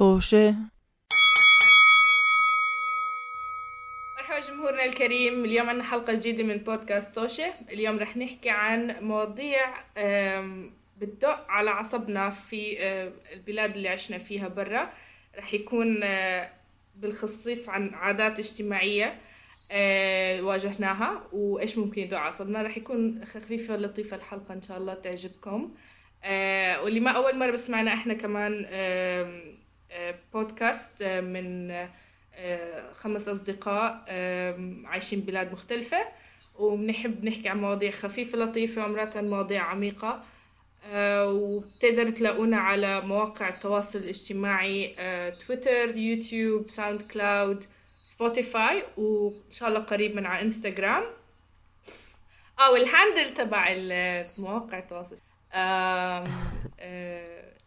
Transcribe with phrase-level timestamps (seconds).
[0.00, 0.54] طوشة
[4.16, 7.54] مرحبا جمهورنا الكريم اليوم عندنا حلقة جديدة من بودكاست توشة.
[7.70, 9.74] اليوم رح نحكي عن مواضيع
[10.98, 12.78] بتدق على عصبنا في
[13.32, 14.92] البلاد اللي عشنا فيها برا.
[15.38, 16.00] رح يكون
[16.96, 19.18] بالخصيص عن عادات اجتماعية
[20.42, 22.62] واجهناها وإيش ممكن يدق عصبنا.
[22.62, 25.74] رح يكون خفيفة لطيفة الحلقة إن شاء الله تعجبكم.
[26.24, 28.66] آه، واللي ما أول مرة بسمعنا إحنا كمان
[30.32, 31.70] بودكاست آه، من
[32.34, 34.04] آه، خمس أصدقاء
[34.84, 36.04] عايشين بلاد مختلفة.
[36.58, 40.24] وبنحب نحكي عن مواضيع خفيفة لطيفة ومرات مواضيع عميقة.
[40.84, 44.94] آه، وبتقدر تلاقونا على مواقع التواصل الاجتماعي
[45.46, 47.64] تويتر يوتيوب ساوند كلاود
[48.04, 51.02] سبوتيفاي وإن شاء الله قريبا على انستغرام
[52.58, 53.66] آه وال handle تبع
[54.38, 55.16] مواقع التواصل.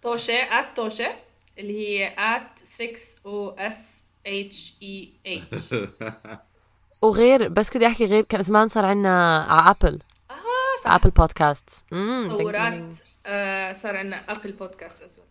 [0.02, 1.16] طوشة at طوشة.
[1.60, 5.76] اللي هي at 6 o s h e h.
[7.04, 10.00] وغير بس كنت أحكي غير كم زمان صار عندنا على ابل
[10.32, 10.44] آه على
[10.84, 12.96] صح ابل بودكاست امم تطورات
[13.26, 15.26] آه صار عندنا ابل بودكاست as well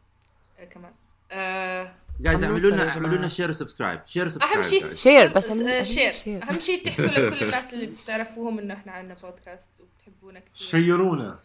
[0.58, 0.92] آه كمان.
[1.30, 3.18] آه جايز عملوا اعملوا لنا اعملوا.
[3.18, 4.94] لنا share و subscribe share و subscribe أهم شيء.
[4.94, 6.12] share، بس آه، share.
[6.42, 11.38] أهم شيء تحكوا لكل الناس اللي بتعرفوهم إنه إحنا عندنا بودكاست وبتحبونا كثير شيرونا.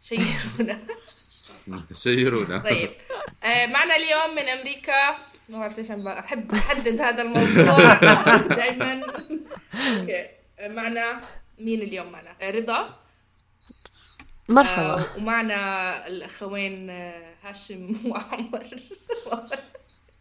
[0.00, 0.78] شيرونا.
[1.92, 2.90] شيرونا طيب.
[3.44, 5.16] آه معنا اليوم من أمريكا.
[5.48, 7.94] ما بعرف ليش عم بحب أحدد هذا الموضوع.
[8.60, 9.02] دائما
[9.74, 10.26] okay.
[10.58, 11.20] آه، معنا
[11.58, 12.94] مين اليوم معنا؟ آه، رضا.
[14.48, 14.94] مرحبا.
[14.94, 16.90] آه ومعنا الأخوين
[17.44, 18.66] هاشم وعمر.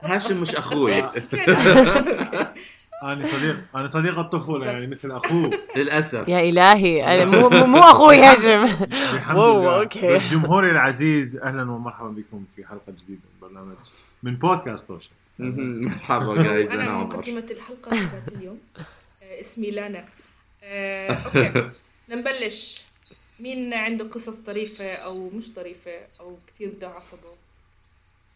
[0.02, 1.04] هاشم مش أخوي.
[3.04, 6.28] أنا صديق أنا صديق الطفولة يعني مثل اخوه للأسف.
[6.28, 8.64] يا إلهي مو مو, أخوي هاشم
[9.14, 9.80] الحمد لله.
[9.80, 10.16] okay.
[10.16, 13.76] بس جمهوري العزيز أهلا ومرحبا بكم في حلقة جديدة من برنامج
[14.24, 15.10] من بودكاست توشة.
[15.40, 18.60] مرحبا guys أنا عمر مقدمه الحلقة ذات اليوم.
[18.78, 20.06] آه اسمي لانا.
[20.64, 21.70] آه okay.
[22.10, 22.86] نبلش.
[23.40, 27.30] مين عنده قصص طريفة أو مش طريفة أو كثير بده عصبه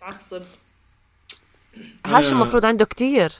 [0.01, 0.41] تعصب.
[2.05, 3.31] هاشم المفروض عنده كتير.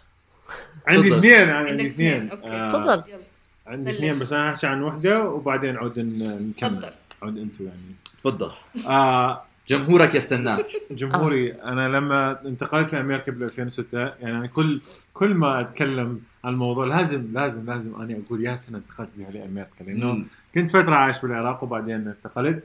[0.88, 1.18] عندي.
[1.18, 2.30] اثنين أنا عندي اثنين.
[2.30, 2.48] أوكي.
[2.48, 3.04] آه، تفضل.
[3.10, 3.20] يلا
[3.68, 3.96] عندي.
[3.98, 6.54] اثنين بس أنا أحكي عن وحده وبعدين عود نكمل.
[6.82, 6.90] تفضل.
[7.24, 7.96] عود أنتم يعني.
[8.24, 8.52] تفضل.
[8.88, 10.66] آه جمهورك يستناك.
[10.92, 14.82] جمهوري أنا لما انتقلت لأمريكا بال 2006 يعني أنا كل
[15.14, 19.84] كل ما أتكلم عن الموضوع لازم لازم لازم اني أقول يا سنة انتقلت بها لامريكا
[19.84, 20.24] لأنه.
[20.56, 22.64] كنت فترة عايش بالعراق وبعدين انتقلت.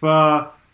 [0.00, 0.04] ف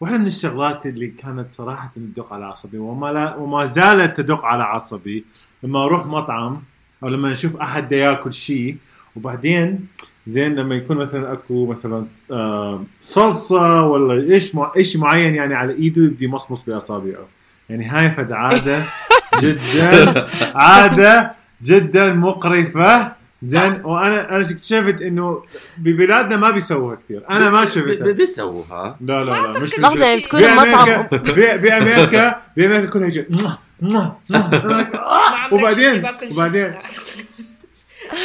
[0.00, 4.62] واحدة من الشغلات اللي كانت صراحة تدق على عصبي وما لا وما زالت تدق على
[4.62, 5.25] عصبي
[5.62, 6.62] لما أروح مطعم
[7.03, 8.76] أو لما أشوف أحد دا يأكل شيء
[9.16, 9.86] وبعدين
[10.28, 15.72] زين لما يكون مثلا أكو مثلا آه صلصة ولا إيش مع إيش معين يعني على
[15.72, 17.28] إيده يبدي يمصمص بأصابعه.
[17.70, 18.82] يعني هاي فد عادة
[19.42, 21.32] جدا عادة
[21.62, 23.19] جدا مقرفة.
[23.42, 25.42] زين وأنا أنا اكتشفت إنه
[25.78, 27.22] ببلادنا ما بيسووها كثير.
[27.31, 28.12] أنا ما شفتها.
[28.12, 30.28] بيسووها؟ لا لا لا مش لحظة يعني شيء.
[30.28, 30.87] تكون المطعم.
[30.87, 34.08] بامريكا ب- بامريكا بأمريكا كلها موah.
[34.30, 36.74] ما عمرك وبعدين- شيء وبعدين-.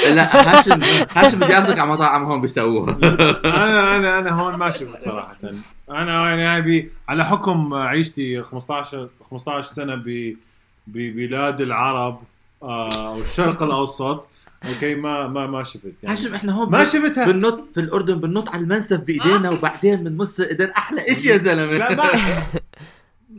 [0.09, 0.79] لا هاشم
[1.15, 2.97] هاشم بدي اخذك على مطاعم هون بيسووها.
[3.45, 5.37] أنا أنا أنا هون ما شفت صراحة.
[5.89, 10.35] أنا يعني بي على حكم عيشتي 15 15 سنة ب
[10.87, 12.21] ببلاد العرب
[12.63, 14.27] آه، والشرق الأوسط
[14.65, 16.15] أوكي ما ما ما شفت يعني.
[16.15, 17.31] هاشم إحنا هون ما شفتها.
[17.31, 21.71] بننط في الأردن بننط على المنسف بإيدينا وبعدين بنمص ايدين أحلى إيش يا زلمة.
[21.77, 22.03] لا ما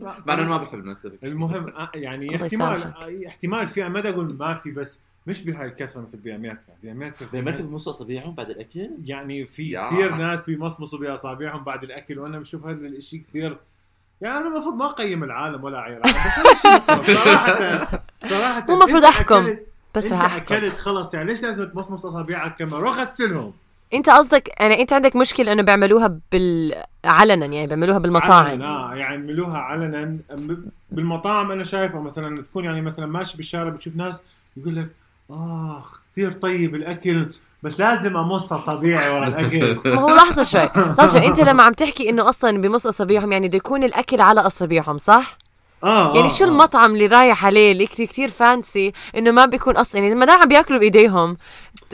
[0.01, 2.83] مع إنه ما بحب المنسف المهم آه، يعني احتمال.
[2.83, 7.25] آه، احتمال في ما بدي أقول ما في بس مش بهاي الكثره مثل بامريكا بامريكا
[7.25, 9.89] في أمريكا بمصوا اصابعهم بعد الأكل يعني في يا.
[9.89, 13.57] كثير ناس بيمصمصوا باصابعهم بعد الأكل وأنا بشوف هذا الشيء كثير
[14.21, 16.17] يعني أنا المفروض ما أقيم العالم ولا اعير العالم
[16.53, 17.15] بس هذا الشيء.
[17.23, 17.87] صراحة
[18.29, 19.03] صراحة مو المفروض.
[19.05, 19.57] أكلت-
[19.95, 23.53] بس أحكم أكلت خلص يعني ليش لازم تمصمص أصابعك كمان روح غسلهم
[23.93, 26.75] انت قصدك يعني انت عندك مشكلة انه بيعملوها بال
[27.05, 28.45] علنا يعني بيعملوها بالمطاعم.
[28.45, 30.17] علنا آه يعني يعملوها علنا.
[30.91, 34.21] بالمطاعم أنا شايفه مثلا تكون يعني مثلا ماشي بالشارع بتشوف ناس
[34.57, 34.87] يقول لك
[35.31, 37.27] آخ كثير طيب الأكل
[37.63, 39.89] بس لازم أمص أصابيعي ورا الأكل.
[39.89, 40.61] ما هو لحظة شوي.
[40.61, 41.27] لحظة شوي.
[41.27, 45.37] انت لما عم تحكي إنه أصلا بمص اصابعهم يعني بده يكون الأكل على اصابعهم صح؟
[45.85, 46.47] آه يعني آه، شو آه.
[46.47, 50.47] المطعم اللي رايح عليه اللي كثير fancy إنه ما بيكون أصلا يعني ما دام عم
[50.47, 51.37] بياكلوا بإيديهم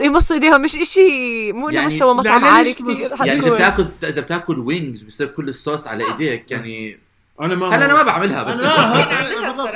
[0.00, 3.54] يمصوا إيديهم مش اشي مو إنه يعني- مستوى مطعم لا، عالي كثير يعني إذا.
[3.54, 6.98] بتاكل إذا بتاكل وينجز بصير كل الصوص على إيديك يعني
[7.40, 9.10] أنا ما هلا أنا ما بعملها بس أنا ممكن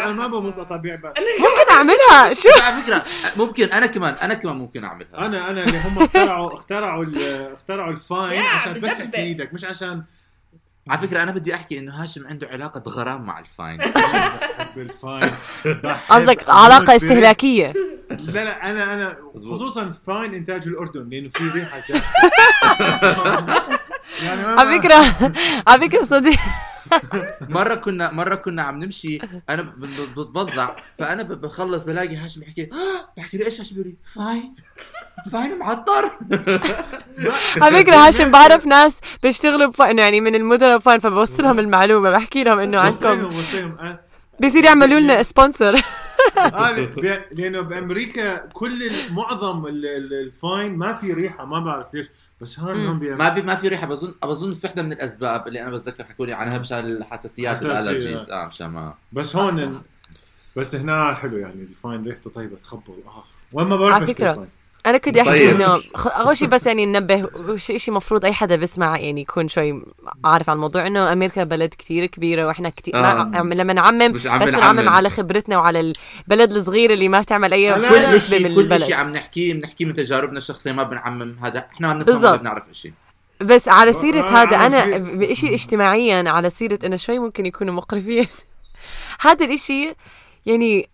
[0.00, 0.26] أنا ما.
[0.26, 1.14] بمص أصابيعي بقى.
[1.40, 3.04] ممكن أعملها شو على فكرة
[3.36, 7.90] ممكن أنا كمان أنا كمان ممكن أعملها أنا أنا اللي هم اخترعوا اخترعوا ال- اخترعوا
[7.92, 9.16] الفاين عشان تمسح في.
[9.16, 10.02] إيدك مش عشان
[10.88, 13.78] على فكرة أنا بدي أحكي إنه هاشم عنده علاقة غرام مع الفاين
[16.10, 16.96] قصدك علاقة.
[16.96, 17.72] استهلاكية
[18.10, 19.16] لا لا أنا أنا.
[19.34, 21.78] خصوصا فاين إنتاج الأردن لأنه في ريحة.
[24.24, 25.32] يعني على فكرة
[25.66, 26.38] على فكرة صديق
[27.40, 29.18] مرة كنا مرة كنا عم نمشي
[29.48, 29.62] أنا
[30.16, 30.68] بتبضع
[30.98, 34.54] فأنا بخلص بلاقي هاشم بحكي آه بحكي له إيش هاشم بيقول لي فاين
[35.32, 36.04] فاين معطر.
[37.62, 42.58] على فكرة هاشم بعرف ناس بيشتغلوا بفاين يعني من المدن بفاين فبوصلهم المعلومة بحكي لهم
[42.58, 43.30] إنه عندكم
[43.78, 45.76] أنا- بيصير يعملوا لنا sponsor
[46.38, 46.70] آه
[47.32, 52.06] لأنه بأمريكا كل معظم ال- ال- الفاين ما في ريحة ما بعرف ليش.
[52.40, 52.76] بس هون
[53.16, 53.86] ما بي ما في ريحة.
[53.86, 57.68] بظن بظن في وحدة من الأسباب اللي أنا بتذكر حكوا لي عنها مشان الحساسيات حساسية.
[57.68, 59.82] وال allergies آه مشان ما بس هون
[60.56, 63.24] بس هنا حلو يعني الفاين ريحته طيبة تخبل آخ.
[63.52, 64.48] وين ما بروح على فاين.
[64.86, 65.54] أنا كنت أحكي طيب.
[65.60, 69.48] إنه خ- أول شيء بس يعني ننبه شيء شيء مفروض أي حدا بيسمع يعني يكون
[69.48, 69.82] شوي
[70.24, 73.24] عارف عن الموضوع إنه أمريكا بلد كتير كبيرة وإحنا كتير آه.
[73.24, 74.54] ما لما نعمم مش عم بس.
[74.54, 75.80] نعمم على خبرتنا وعلى
[76.28, 80.38] البلد الصغير اللي ما بتعمل أي كل شيء كل شيء عم نحكيه بنحكيه من تجاربنا
[80.38, 82.40] الشخصية ما بنعمم هذا إحنا ما بنفهم ولا بالضبط.
[82.40, 82.92] بنعرف شيء
[83.40, 88.26] بس على سيرة آه، هذا أنا بإشي اجتماعيا على سيرة إنه شوي ممكن يكونوا مقرفين
[89.26, 89.94] هذا الإشي
[90.46, 90.88] يعني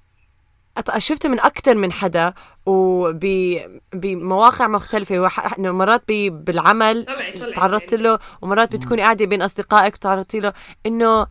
[0.99, 2.33] شفته من أكثر من حدا
[2.67, 5.19] وبمواقع مختلفة.
[5.21, 7.51] وح- إنه مرات بي بالعمل طلعي- طلعي.
[7.53, 10.53] تعرضت له ومرات بتكوني قاعدة بين أصدقائك تعرضتي له.
[10.87, 11.27] إنه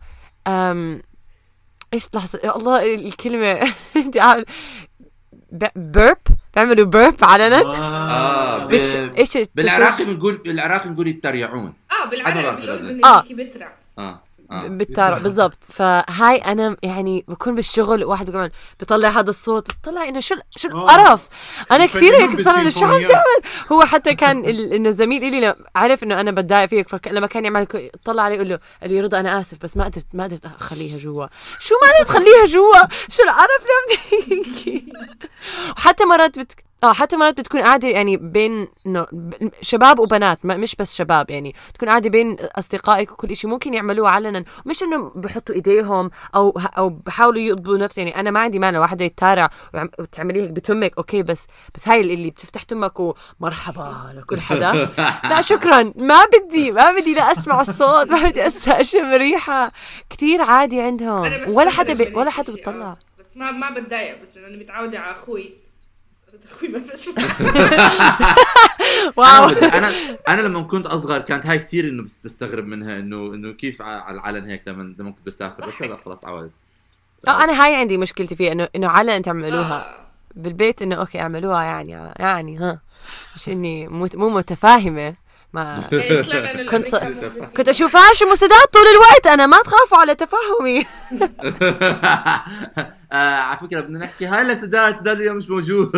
[0.46, 1.02] أم
[1.94, 3.72] إيش لحظة يا الله الكلمة.
[5.76, 6.16] بيرب
[6.54, 8.96] بيعملوا بيرب علنا؟ آه، ب- بتش...
[8.96, 11.72] إيش بالعراقي بنقول بالعراقي بنقول يتريعون.
[11.92, 12.70] آه بالعربي
[13.04, 13.20] آه.
[13.30, 14.20] بترع آه آه.
[14.52, 15.64] بالتارة بالضبط.
[15.70, 18.50] فهاي أنا يعني بكون بالشغل واحد بيقول
[18.80, 20.72] بيطلع هذا الصوت بطلع إنه شو شو آه.
[20.72, 21.28] القرف؟
[21.70, 23.06] أنا كثير هيك بطلع شو عم.
[23.06, 27.66] تعمل؟ هو حتى كان إنه زميل إلي عرف إنه أنا بتضايق فيك فلما كان يعمل
[28.04, 30.98] طلع علي يقول له قال لي رضا أنا آسف بس ما قدرت ما قدرت أخليها
[30.98, 31.26] جوا.
[31.60, 32.78] شو ما قدرت تخليها جوا؟
[33.08, 34.84] شو القرف اللي عم تحكي؟
[35.76, 36.52] وحتى مرات بت...
[36.82, 38.68] آه حتى مرات بتكون قاعدة يعني بين
[39.60, 44.08] شباب وبنات ما مش بس شباب يعني تكون قاعدة بين أصدقائك وكل شيء ممكن يعملوه
[44.10, 44.44] علنا.
[44.66, 49.04] مش إنه بحطوا إيديهم أو أو بحاولوا يقضوا نفس يعني أنا ما عندي مانع واحدة
[49.04, 49.50] يتارع
[49.98, 52.92] وتعمليه هيك بتمك أوكي بس بس هاي اللي بتفتح تمك
[53.40, 54.72] ومرحبا لكل حدا.
[55.30, 55.92] لا شكرا.
[55.96, 59.72] ما بدي ما بدي لا أسمع الصوت ما بدي اشم ريحه
[60.10, 61.20] كثير عادي عندهم.
[61.48, 62.86] ولا حدا ولا حدا شيء، بيطلع.
[62.86, 62.98] آه.
[63.20, 65.56] بس ما ما بتضايق بس لأنه متعوده على أخوي.
[66.50, 67.22] أخوي ما بسمع.
[69.16, 69.48] wow.
[69.48, 69.90] أنا
[70.28, 74.14] أنا لما كنت أصغر كانت هاي كتير إنه بس- بستغرب منها إنه إنه كيف على
[74.16, 75.66] العلن هيك لما لما كنت بسافر.
[75.66, 76.50] بس هذا خلاص تعودت
[77.28, 80.02] آه أنا هاي عندي مشكلتي فيها انه إنه علن تعملوها آه.
[80.34, 82.80] بالبيت إنه okay أعملوها يعني يعني ها.
[83.36, 85.14] مش إني مو متفاهمة.
[85.52, 85.80] ما
[86.70, 86.94] كنت ص-.
[87.56, 89.26] كنت أشوف هاشم وسداد طول الوقت.
[89.26, 90.80] أنا ما تخافوا على تفهمي.
[93.12, 94.26] آه على فكرة بدنا نحكي.
[94.26, 95.92] هاي لسداد سداد اليوم مش موجود.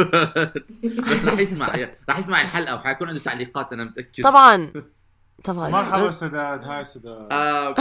[1.10, 1.74] بس رح يسمع
[2.10, 4.24] رح يسمع الحلقة وحيكون عنده تعليقات أنا متأكد.
[4.24, 4.72] طبعا.
[5.44, 5.68] طبعا.
[5.68, 6.64] مرحبا سداد.
[6.64, 7.28] هاي سداد.
[7.32, 7.74] آه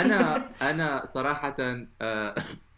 [0.00, 1.56] أنا أنا صراحة
[2.02, 2.34] آه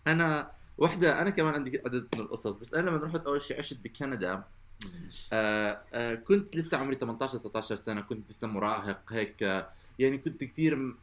[0.07, 3.79] أنا وحدة أنا كمان عندي عدد من القصص بس أنا لما رحت أول شيء عشت
[3.85, 4.43] بكندا.
[5.33, 10.45] آه آه كنت لسه عمري 18 19 سنة كنت لسه مراهق هيك آه يعني كنت
[10.45, 10.95] كثير.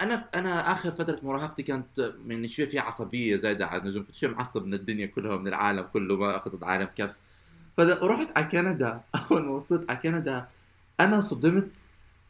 [0.00, 4.28] أنا أنا آخر فترة مراهقتي كانت من شوي فيها عصبية زايدة على اللزوم كنت شوي
[4.28, 7.16] معصب من الدنيا كلها ومن العالم كله ماخذ العالم كف
[7.76, 9.00] فرحت على كندا
[9.30, 10.48] أول ما وصلت على كندا
[11.00, 11.74] أنا صدمت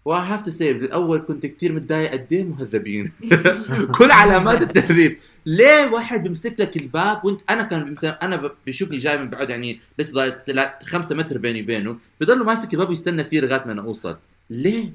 [0.04, 3.12] و have to say بالأول كنت كتير متضايق قد إيه مهذبين.
[3.98, 5.18] كل علامات التهذيب.
[5.46, 9.80] ليه واحد بيمسك لك الباب وانت أنا كان أنا ب- بيشوفني جاي من بعد يعني
[9.98, 11.96] لسه ضايل تلا- خمسة متر بيني وبينه.
[12.20, 14.16] بضل ماسك الباب ويستنى فيه لغاية ما أنا أوصل.
[14.50, 14.92] ليه؟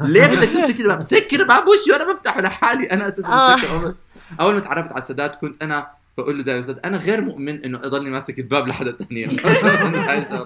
[0.00, 3.94] ليه بدك تمسك الباب؟ سكر الباب وشي وأنا بفتحه لحالي أنا أساسا آه.
[4.40, 5.86] اول ما تعرفت على السادات كنت أنا
[6.18, 9.26] بقول له دائما أنا غير مؤمن إنه أضلني ماسك الباب لحدا ثاني.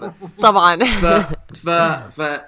[0.42, 0.84] طبعا.
[0.84, 1.06] ف
[1.56, 1.68] ف
[2.20, 2.40] ف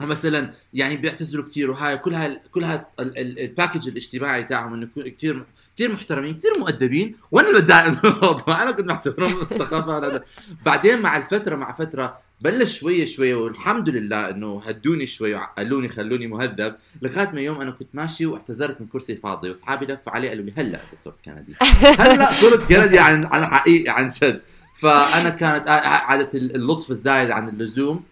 [0.00, 4.74] مثلا يعني بيعتذروا كثير وهاي كل هاي كل هاي ال- ال- ال package الاجتماعي تاعهم
[4.74, 5.44] إنه كثير
[5.76, 8.62] كثير محترمين كثير مؤدبين وأنا اللي من الموضوع.
[8.62, 10.24] أنا كنت محترم الثقافة هذا.
[10.66, 16.26] بعدين مع الفترة مع فترة بلش شوية شوية والحمد لله إنه هدوني شوي وعقلوني خلوني
[16.26, 20.44] مهذب لغاية ما يوم أنا كنت ماشي واعتذرت من كرسي فاضي وأصحابي لفوا علي قالوا
[20.44, 21.54] لي هلأ انت صرت كندي.
[22.00, 24.40] هلأ صرت كندي عن عن حقيقي عن شد
[24.80, 28.04] فأنا كانت عادة اللطف الزايد عن اللزوم.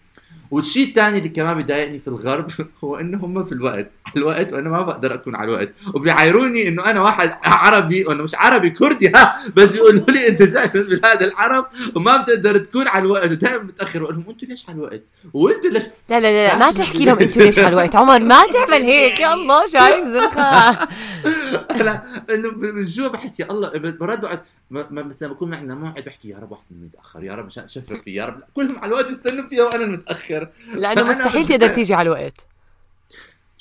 [0.53, 2.51] والشيء الثاني اللي كمان بيضايقني في الغرب
[2.85, 3.91] هو إنه هم في الوقت.
[4.17, 5.69] الوقت وأنا ما بقدر أكون على الوقت.
[5.95, 9.37] وبيعايروني إنه أنا واحد عربي وأنا مش عربي كردي ها.
[9.57, 11.67] بس بيقولوا لي أنت جاي من بلاد العرب
[11.97, 13.31] وما بتقدر تكون على الوقت.
[13.31, 14.03] ودائما متأخر.
[14.03, 15.03] بقول لهم أنتوا ليش على الوقت؟
[15.35, 17.97] وأنتوا ليش؟ لا لا لا, لا ما تحكي لهم أنتوا ليش على الوقت.
[17.97, 19.21] عمر ما تعمل هيك.
[19.21, 20.71] يا الله عايز زلخة
[21.83, 24.41] لا إنه من جوا بحس يا الله مرات بقعد
[24.71, 27.69] ما- ما- مثلا بكون معنا موعد بحكي يا رب واحد منهم يتاخر يا رب مشان
[27.69, 28.41] شفر فيه يا رب.
[28.55, 30.49] كلهم على الوقت يستنوا فيها وأنا المتأخر.
[30.75, 32.47] لأنه مستحيل تقدر تيجي على الوقت.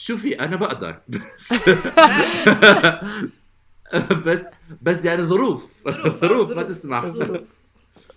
[0.02, 1.54] شوفي أنا بقدر بس
[4.26, 4.46] بس
[4.82, 6.64] بس يعني ظروف ظروف، ظروف ما.
[6.64, 7.06] تسمح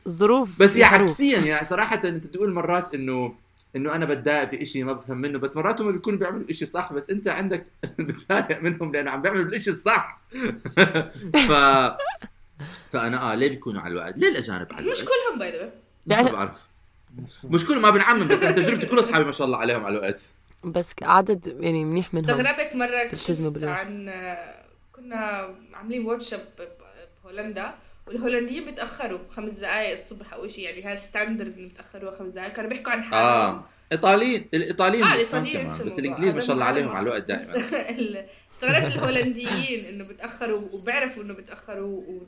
[0.09, 0.59] ظروف.
[0.61, 0.93] بس هي ظروف.
[1.03, 3.35] عكسيا يعني صراحة أنت بتقول مرات إنه
[3.76, 6.93] إنه أنا بتضايق في إشي ما بفهم منه بس مرات هم بيكونوا بيعملوا إشي صح
[6.93, 7.67] بس أنت عندك
[7.99, 10.21] بتضايق منهم لأنه عم بيعملوا الإشي الصح
[11.33, 11.53] ف
[12.91, 15.64] فأنا آه ليه بيكونوا على الوقت؟ ليه الأجانب على الوقت؟ مش كلهم باي ذا
[16.07, 16.57] ما يعني- بعرف
[17.45, 20.23] مش كل ما بنعمم بس تجربتي كل أصحابي ما شاء الله عليهم على الوقت
[20.64, 23.64] بس عدد يعني منيح منهم استغربت مرة شفت.
[23.64, 24.11] عن
[24.92, 26.41] كنا عاملين workshop
[27.25, 27.75] بهولندا
[28.06, 32.71] والهولنديين بيتأخروا خمس دقايق الصبح أو شيء يعني هاي standard إنه بيتأخروا خمس دقايق كانوا
[32.71, 35.99] بيحكوا عن حالهم آه ايطاليين الإيطاليين بالإسبان الإيطاليين بس.
[35.99, 36.88] الإنجليز ما شاء الله عليهم.
[36.88, 37.54] على الوقت دائما
[37.99, 42.21] ال- استغربت الهولنديين إنه بيتأخروا وبيعرفوا إنه بيتأخروا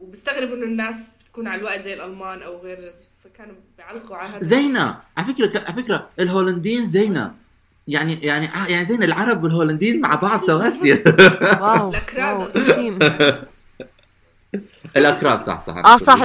[0.00, 0.04] و...
[0.04, 0.06] و...
[0.06, 5.00] وبيستغربوا إنه الناس بتكون على الوقت زي الألمان أو غير فكانوا بيعلقوا على هذا زينا
[5.16, 7.34] على فكرة على فكرة الهولنديين زينا
[7.88, 11.02] يعني يعني آه، يعني زين العرب والهولنديين مع بعض سواسية.
[11.60, 11.90] واو
[12.42, 12.74] أظن.
[12.74, 12.98] تيم.
[14.96, 15.76] الأكراد صح صح.
[15.76, 16.18] آه صح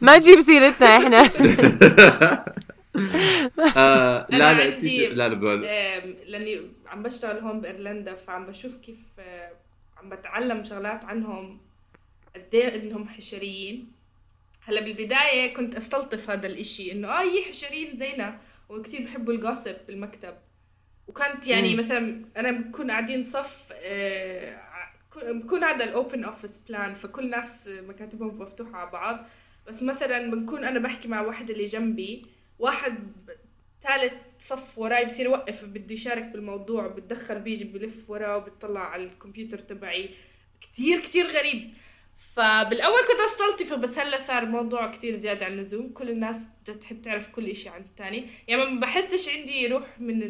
[0.00, 1.30] ما تجيب سيرتنا إحنا.
[3.76, 9.50] آه لا لا عندي- لا لا لأني عم بشتغل هون بإيرلندا فعم بشوف كيف آه،
[10.02, 11.58] عم بتعلم شغلات عنهم.
[12.36, 13.92] قد إيه إنهم حشريين.
[14.62, 19.76] هلأ بالبداية كنت أستلطف هذا الإشي إنه آه يي حشريين زينا وكثير بحبوا ال gossip
[19.86, 20.34] بالمكتب.
[21.08, 21.80] وكانت يعني مم.
[21.80, 24.60] مثلا أنا بكون قاعدين صف آه،
[25.24, 29.26] بكون هذا ال open office plan فكل الناس مكاتبهم مفتوحة على بعض.
[29.66, 32.26] بس مثلا بنكون أنا بحكي مع واحد اللي جنبي
[32.58, 32.94] واحد
[33.82, 39.58] ثالث صف وراي بصير يوقف بده يشارك بالموضوع بتدخل بيجي بلف وراه وبتطلع على الكمبيوتر
[39.58, 40.10] تبعي.
[40.60, 41.74] كتير كتير غريب.
[42.18, 45.88] فبالأول كنت أستلطفة بس هلأ صار موضوع كتير زيادة عن اللزوم.
[45.88, 50.20] كل الناس بدها تحب تعرف كل إشي عن الثاني يعني ما بحسش عندي روح من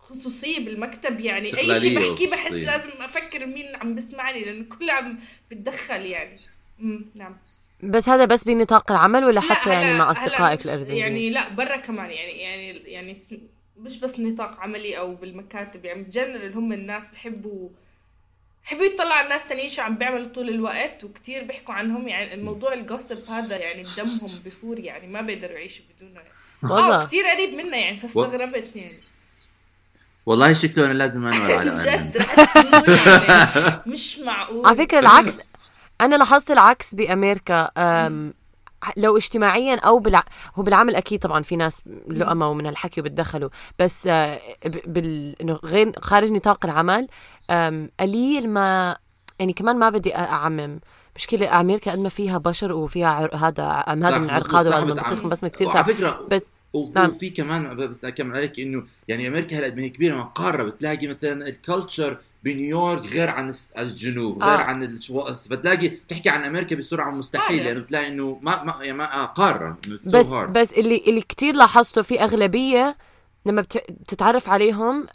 [0.00, 1.20] الخصوصيه بالمكتب.
[1.20, 2.54] يعني أي شيء بحكيه بحس.
[2.54, 5.18] لازم أفكر مين عم بسمعني لأنه كل عم
[5.50, 6.40] بتدخل يعني.
[6.80, 7.36] امم نعم.
[7.82, 11.76] بس هذا بس بنطاق العمل ولا لا، حتى يعني مع أصدقائك الارذلين يعني لا برا
[11.76, 12.10] كمان.
[12.10, 13.16] يعني يعني يعني
[13.76, 15.84] مش بس نطاق عملي أو بالمكاتب.
[15.84, 17.68] يعني بجنرال هم الناس بحبوا
[18.64, 22.72] بحبوا يطلعوا على الناس تانيين شو عم بيعملوا طول الوقت وكتير بيحكوا عنهم يعني الموضوع
[22.72, 26.32] الجوسب هذا يعني بدمهم بفور يعني ما بيقدروا يعيشوا بدونه يعني.
[26.62, 27.02] والله.
[27.02, 29.00] آه كتير قريب منا يعني فاستغربت يعني.
[30.26, 32.26] والله شكله أنا لازم انور على جد
[32.88, 33.82] يعني.
[33.86, 34.66] مش معقول.
[34.66, 35.40] على فكرة العكس.
[36.00, 37.70] أنا لاحظت العكس بأمريكا.
[37.76, 38.34] أم
[38.96, 40.24] لو اجتماعيا أو بالع...
[40.54, 43.48] هو بالعمل أكيد طبعا في ناس لؤمة ومن الحكي وبتدخلوا
[43.78, 44.40] بس آه،
[44.86, 47.08] بال إنه غير خارج نطاق العمل
[48.00, 48.96] قليل ما
[49.38, 50.80] يعني كمان ما بدي أعمم
[51.16, 53.36] مشكلة أمريكا قد ما فيها بشر وفيها عر...
[53.36, 55.14] هذا هذا من مظبوط، عرقاد صح، وهذا من بتعمم.
[55.14, 57.10] بطيخ بس كثير صعب فكرة بس و- نعم.
[57.10, 60.62] وفي كمان بس أكمل عليك إنه يعني أمريكا هلأ قد ما هي كبيرة ما قارة
[60.62, 64.62] بتلاقي مثلا الكالتشر بنيويورك غير عن الس- الجنوب غير آه.
[64.62, 65.34] عن الشو...
[65.34, 67.68] فتلاقي تحكي عن أمريكا بسرعة مستحيل قارة.
[67.68, 70.26] لأنه بتلاقي إنه ما ما يعني ما آه قارة it's so بس.
[70.32, 72.96] بس اللي اللي كثير لاحظته في أغلبية
[73.46, 75.06] لما بت- بتتعرف عليهم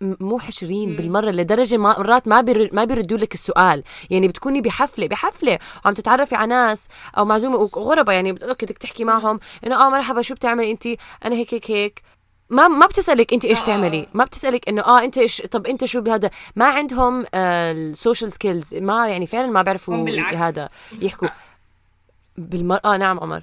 [0.00, 0.96] مو حشرين.
[0.96, 5.94] بالمرة لدرجة ما مرات ما بير ما بيردوا لك السؤال يعني بتكوني بحفله بحفلة وعم
[5.94, 6.88] تتعرفي على ناس
[7.18, 10.86] أو معزومة وغرباء يعني أوكي بدك تحكي معهم إنه آه مرحبا شو بتعملي انت
[11.24, 12.02] أنا هيك هيك هيك
[12.50, 13.66] ما ما بتسألك انت إيش آه، آه.
[13.66, 14.08] تعملي.
[14.14, 16.30] ما بتسألك إنه آه انت إيش طب انت شو بهذا.
[16.56, 20.08] ما عندهم ال social skills ما يعني فعلا ما بيعرفوا.
[20.36, 20.68] هذا.
[21.02, 21.28] يحكوا.
[22.38, 23.42] بالمر آه نعم عمر.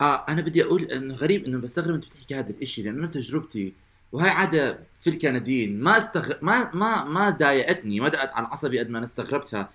[0.00, 3.72] آه أنا بدي أقول انه غريب إنه بستغرب أنت بتحكي هذا الإشي لأنه أنا تجربتي
[4.12, 6.32] وهي عادة في الكنديين ما استغ...
[6.42, 9.68] ما ما ما ضايقتني ما دقت على عصبي قد ما أنا استغربتها.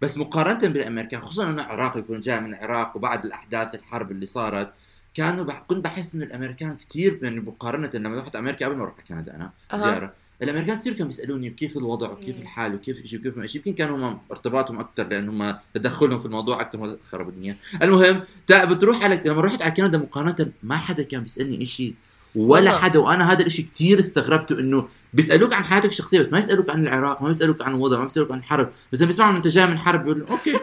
[0.00, 4.72] بس مقارنة بالأمريكان خصوصا إنه عراقي يكون جاي من العراق وبعد الأحداث الحرب اللي صارت.
[5.14, 5.64] كانوا بح...
[5.66, 9.34] كنت بحس إنه الأمريكان كثير يعني مقارنة لما رحت أمريكا قبل ما أروح على كندا
[9.34, 9.76] أنا أها.
[9.76, 12.40] زيارة الأمريكان كثير كانوا بيسألوني كيف الوضع وكيف.
[12.40, 16.26] الحال وكيف شيء وكيف ما شيء يمكن كانوا هم ارتباطهم أكثر لأن هم تدخلهم في
[16.26, 20.76] الموضوع أكثر ما خربوا الدنيا المهم تا بتروح على لما رحت على كندا مقارنة ما
[20.76, 21.94] حدا كان بيسألني إشي
[22.34, 22.78] ولا.
[22.78, 26.86] حدا وأنا هذا الإشي كثير استغربته إنه بيسألوك عن حياتك الشخصية بس ما يسألوك عن
[26.86, 29.78] العراق ما بيسالوك عن الوضع ما بيسالوك عن الحرب بس لما بيسمعوا أنت جاي من
[29.78, 30.58] حرب بيقولوا okay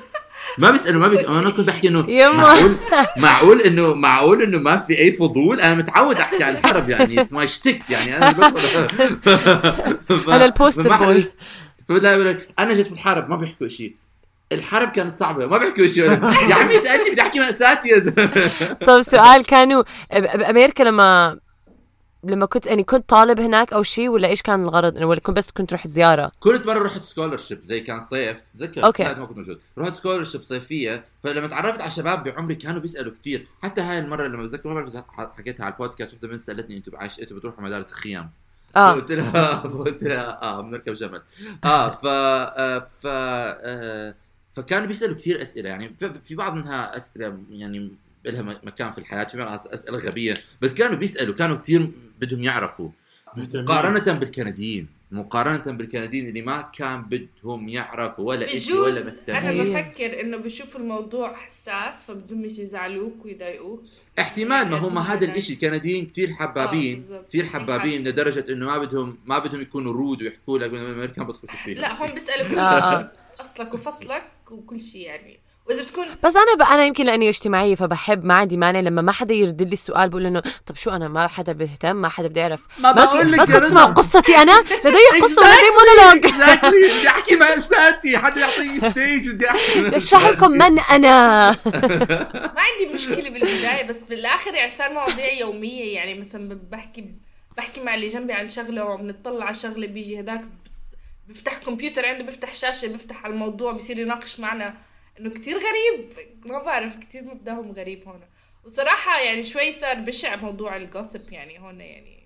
[0.58, 1.28] ما بيسالوا ما بي...
[1.28, 2.06] أنا كنت بحكي إنه.
[2.38, 2.76] معقول
[3.18, 7.34] معقول انه معقول إنه ما في أي فضول أنا متعود أحكي عن الحرب يعني it's
[7.34, 7.48] my
[7.90, 8.90] يعني أنا بدخل-
[10.26, 10.30] ف-
[11.06, 11.32] بوي.
[12.14, 13.96] يقول لك أنا جيت في الحرب ما بيحكوا شيء
[14.52, 16.04] الحرب كانت صعبة ما بيحكوا شيء
[16.50, 17.40] يا عمي اسالني بدي أحكي
[18.00, 18.74] زلمة.
[18.88, 21.40] طب سؤال كانوا بامريكا لما
[22.24, 25.38] لما كنت يعني كنت طالب هناك أو شيء ولا إيش كان الغرض؟ إنه ولا كنت
[25.38, 28.42] بس كنت رحت زيارة؟ كنت مرة رحت scholarship زي كان صيف.
[28.58, 29.04] تذكر؟ okay.
[29.04, 29.60] لا ما كنت موجود.
[29.78, 31.06] رحت scholarship صيفية.
[31.24, 34.96] فلما تعرفت على شباب بعمري كانوا بيسألوا كثير حتى هاي المرة لما بتذكر ما بعرف
[35.38, 38.30] حكيتها على البودكاست وحده من سألتني أنتم بعايش أنتم بتروحوا مدارس خيام
[38.76, 38.92] آه.
[38.92, 41.22] قلت لها قلت لها آه بنركب جمل
[41.64, 44.16] آه ف آه ف آه
[44.54, 45.70] فكانوا بيسألوا كثير أسئلة.
[45.70, 47.92] يعني في بعض منها أسئلة يعني
[48.26, 52.90] لها مكان في الحياة في بعض اسئله غبيه بس كانوا بيسألوا كانوا كثير بدهم يعرفوا.
[53.38, 59.64] مقارنة بالكنديين مقارنة بالكنديين اللي ما كان بدهم يعرفوا ولا شيء ولا بجوز أنا.
[59.64, 63.84] بفكر إنه بشوفوا الموضوع حساس فبدهم مش يزعلوك ويضايقوك
[64.20, 67.28] احتمال ما هم هذا الإشي الكنديين كثير آه، حبابين بالضبط.
[67.28, 68.08] كثير حبابين.
[68.08, 72.14] لدرجة إنه ما بدهم ما بدهم يكونوا رود ويحكوا لك الامريكان بطفش فيهم لا هم
[72.14, 73.12] بيسألوا كل آه، شيء آه.
[73.42, 76.62] أصلك وفصلك وكل شيء يعني وإذا بتكون بس أنا ب...
[76.62, 78.80] أنا يمكن لأني اجتماعية فبحب ما عندي مانع.
[78.80, 82.10] لما ما حدا يرد لي السؤال بقول إنه طب شو أنا؟ ما حدا بيهتم ما
[82.10, 82.66] حدا بده يعرف.
[82.80, 83.86] ما بقول لك ما رضا.
[83.86, 89.98] قصتي أنا؟ لدي قصة ولدي monologue exactly بدي أحكي مأساتي حدا يعطيني stage بدي أحكي.
[89.98, 91.50] اشرح لكم من أنا.
[92.56, 95.96] ما عندي مشكلة بالبداية بس بالآخر يعني صار مواضيع يومية.
[95.96, 97.06] يعني مثلا بحكي
[97.58, 100.42] بحكي مع اللي جنبي عن شغلة وبنطلع على شغلة بيجي هداك
[101.28, 104.74] بيفتح كمبيوتر عنده بيفتح شاشة بيفتح على الموضوع بيصير يناقش معنا
[105.20, 106.10] إنه كتير غريب.
[106.46, 108.20] ما بعرف كتير مبداهم غريب هون.
[108.66, 112.20] وصراحة يعني شوي صار بشع موضوع الجوسب يعني هون يعني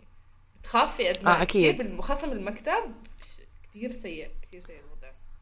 [0.59, 1.81] بتخافي قد ما آه، أكيد.
[1.81, 2.71] كتير خاصه بالمكتب
[3.69, 4.93] كتير سيء كتير سيء الوضع.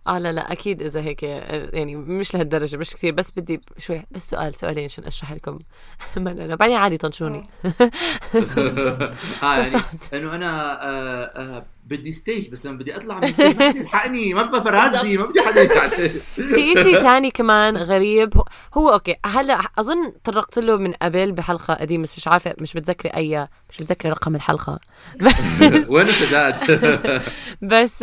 [0.07, 4.03] آه لا لا أكيد إذا هيك آه، يعني مش لهالدرجة مش كثير بس بدي شوي
[4.11, 5.59] بس سؤال سؤالين عشان أشرح لكم
[6.17, 6.55] من أنا.
[6.55, 7.43] بعدين عادي طنشوني
[9.43, 9.43] آه.
[9.43, 9.81] يعني.
[10.13, 13.79] إنه أنا آه آه بدي stage بس لما بدي أطلع من ال stage ما حدا
[13.79, 15.67] يلحقني ما ببقى برازي ما بدي حدا
[16.55, 18.33] في شيء تاني كمان غريب.
[18.73, 23.15] هو- okay هلا أظن طرقت له من قبل بحلقة قديمة بس مش عارفة مش متذكرة
[23.15, 24.79] أي مش متذكرة رقم الحلقة.
[25.61, 26.55] بس وين سداد
[27.71, 27.97] بس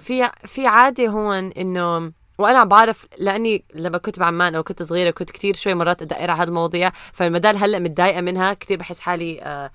[0.00, 5.30] في في عادة هون إنه وأنا بعرف لأني لما كنت بعمان أو كنت صغيرة كنت
[5.30, 9.70] كتير شوي مرات أدقر على هذه المواضيع فالمدال هلأ متضايقة منها كتير بحس حالي آه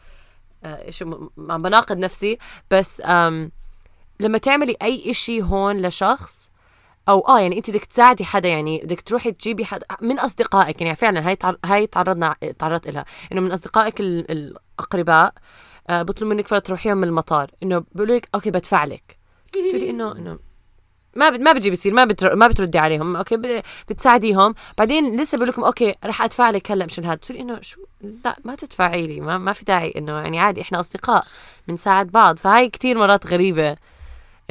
[0.63, 2.37] آه شو عم بناقض نفسي
[2.71, 3.01] بس
[4.19, 6.49] لما تعملي أي إشي هون لشخص
[7.09, 10.95] أو آه يعني انت بدك تساعدي حدا يعني بدك تروحي تجيبي حدا من أصدقائك يعني
[10.95, 11.37] فعلا هاي.
[11.65, 14.31] هاي تعرضنا تعرضت لها إنه من أصدقائك ال...
[14.31, 15.33] الأقرباء
[15.89, 19.17] آه بطلبوا منك فتره تروحيهم من المطار إنه بيقولوا لك أوكي بدفع لك
[19.51, 20.39] تقولي إنه إنه
[21.15, 22.35] ما ما بتجي بيصير ما بتر...
[22.35, 23.61] ما بتردي عليهم okay؟ ب...
[23.89, 24.55] بتساعديهم.
[24.77, 27.81] بعدين لسه بقول لكم okay رح أدفع لك هلأ مشان هذا تقولي إنه شو؟
[28.25, 31.25] لا ما تدفعي لي ما, ما في داعي إنه يعني عادي إحنا أصدقاء
[31.67, 32.37] بنساعد بعض.
[32.37, 33.77] فهاي كتير مرات غريبة.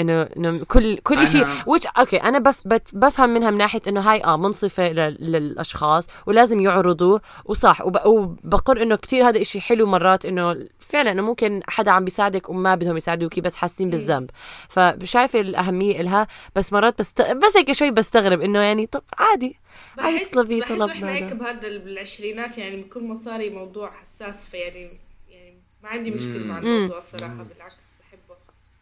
[0.01, 3.83] إنه إنه كل كل شيء أنا- وش okay أنا بف بت- بفهم منها من ناحية
[3.89, 7.97] إنه هاي آه منصفة لل- للأشخاص ولازم يعرضوا وصح وب...
[8.07, 12.75] وبقر إنه كتير هذا إشي حلو مرات إنه فعلا إنه ممكن حدا عم بيساعدك وما
[12.75, 14.31] بدهم يساعدوكي بس حاسين بالذنب.
[14.69, 17.23] فشايفة الأهمية إلها بس مرات بست...
[17.23, 19.57] بس هيك شوي بستغرب إنه يعني طب عادي.
[19.99, 21.35] عادي بحس تطلبي بحس طلب وإحنا هيك هذا.
[21.35, 24.99] بهذا بالعشرينات يعني بكون مصاري موضوع حساس فيعني
[25.31, 26.59] يعني ما عندي مشكلة مع.
[26.59, 28.37] الموضوع صراحة بالعكس بحبه.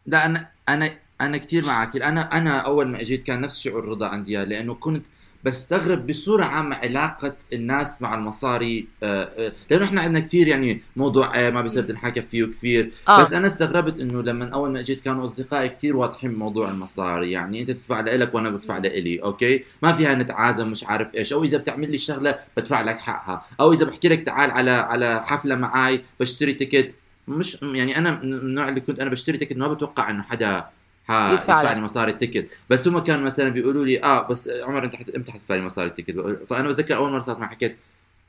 [0.07, 1.97] لا أنا أنا أنا كثير معك.
[1.97, 5.07] أنا أنا أول ما أجيت كان نفس شعور رضا عندي لأنه كنت
[5.45, 11.39] بستغرب بصوره عامه علاقة الناس مع المصاري آه، آه، لأنه إحنا عندنا كثير يعني موضوع
[11.39, 13.21] آه، ما بصير تنحكى فيه كثير آه.
[13.21, 17.31] بس أنا استغربت إنه لما أول ما أجيت كانوا أصدقائي كثير واضحين بموضوع المصاري.
[17.31, 21.33] يعني أنت تدفع لك وأنا بدفع لإلي أوكي؟ ما فيها نتعازم مش عارف إيش.
[21.33, 23.45] أو إذا بتعمل لي شغلة بدفع لك حقها.
[23.61, 26.95] أو إذا بحكي لك تعال على على حفلة معاي بشتري ticket.
[27.29, 30.65] مش يعني أنا من النوع اللي كنت أنا بشتري ticket ما بتوقع إنه حدا
[31.11, 31.73] يدفع.
[31.73, 32.49] لي مصاري ال ticket.
[32.71, 35.11] بس هم كانوا مثلا بيقولوا لي آه بس عمر أنت حت...
[35.11, 36.45] إمتى حتدفع لي مصاري ال ticket.
[36.49, 37.77] فأنا بتذكر أول مرة صارت معي حكيت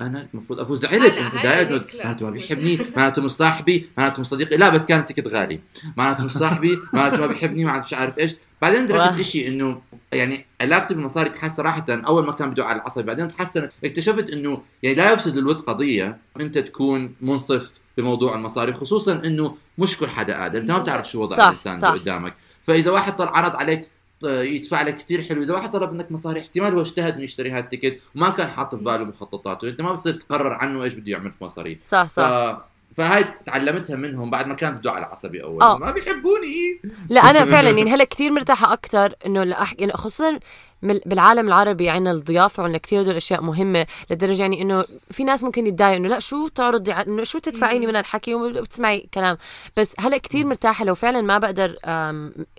[0.02, 2.04] أنا المفروض أفوز زعلت أنت هيك لا.
[2.04, 4.58] معناته ما بيحبني معناته مش صاحبي معناته مش صديقي.
[4.58, 5.60] لا بس كان ال ticket غالي.
[5.98, 8.36] معناته مش صاحبي معناته ما بيحبني معناته مش عارف إيش.
[8.62, 8.86] بعدين.
[8.86, 11.86] أدركت إشي إنه يعني علاقتي بالمصاري تحسن صراحة.
[11.90, 13.72] أول ما كان بدو على العصب بعدين تحسنت.
[13.86, 19.98] اكتشفت إنه يعني لا يفسد للود قضية أنت تكون منصف بموضوع المصاري خصوصا إنه مش
[19.98, 20.60] كل حدا قادر.
[20.62, 21.76] أنت ما بتعرف شو وضع الإنسان.
[21.76, 22.34] اللي قدامك.
[22.70, 23.82] فإذا واحد طلع عرض عليك
[24.26, 27.52] آه، يدفع لك كثير حلو إذا واحد طلب منك مصاري احتمال هو اجتهد إنه يشتري
[27.52, 29.70] هذا التيكت وما كان حاط في باله مخططاته.
[29.70, 31.80] أنت ما بصير تقرر عنه إيش بده يعمل في مصاري.
[31.86, 32.12] صح ف...
[32.12, 32.62] صح
[32.96, 35.62] فهاي تعلمتها منهم بعد ما كان بدو على عصبي أول.
[35.62, 35.78] آه.
[35.78, 36.82] ما بيحبوني.
[37.10, 40.40] لا أنا فعلا يعني هلأ كثير مرتاحة أكثر إنه احكي إنه خصوصا
[40.82, 45.68] بالعالم العربي عنا الضيافة وعنا كثير هدول الأشياء مهمة لدرجة يعني إنه في ناس ممكن
[45.68, 49.38] يتضايقوا إنه لا شو تعرضي إنه شو تدفعيني من الحكي وبتسمعي كلام.
[49.78, 51.76] بس هلأ كثير مرتاحة لو فعلا ما بقدر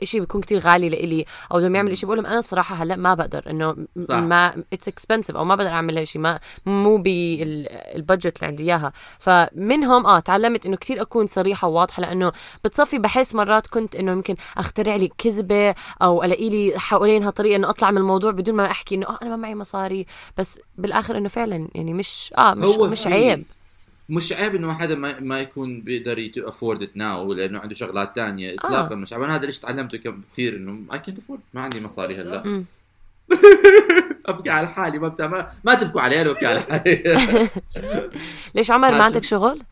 [0.02, 3.14] إشي بيكون كثير غالي لإلي أو بدهم يعمل إشي بقول لهم أنا صراحة هلأ ما
[3.14, 3.76] بقدر إنه.
[4.10, 8.92] ما it's expensive أو ما بقدر أعمل هالشي ما مو بال budget اللي عندي إياها.
[9.18, 12.32] فمنهم آه تعلمت إنه كثير أكون صريحة وواضحة لأنه
[12.64, 17.70] بتصفي بحس مرات كنت إنه يمكن أخترع لي كذبة أو ألاقي لي حوالينها طريقه إنه
[17.70, 20.06] أطلع من الموضوع بدون ما أحكي إنه آه أنا ما معي مصاري
[20.38, 23.44] بس بالآخر إنه فعلا يعني مش آه مش هو مش عيب.
[24.08, 28.54] مش عيب إنه حدا ما, ما يكون بيقدر افورد ات ناو لأنه عنده شغلات تانية
[28.54, 29.22] اطلاقا مش عيب.
[29.22, 29.98] أنا هذا ليش تعلمته
[30.32, 32.64] كثير إنه اي كنت افورد ما عندي مصاري هلأ.
[34.30, 37.02] ابكي على حالي ما بتاع ما, ما تبكوا علي أنا ببكي على حالي
[38.54, 39.04] ليش عمر ما.
[39.04, 39.62] عندك شغل؟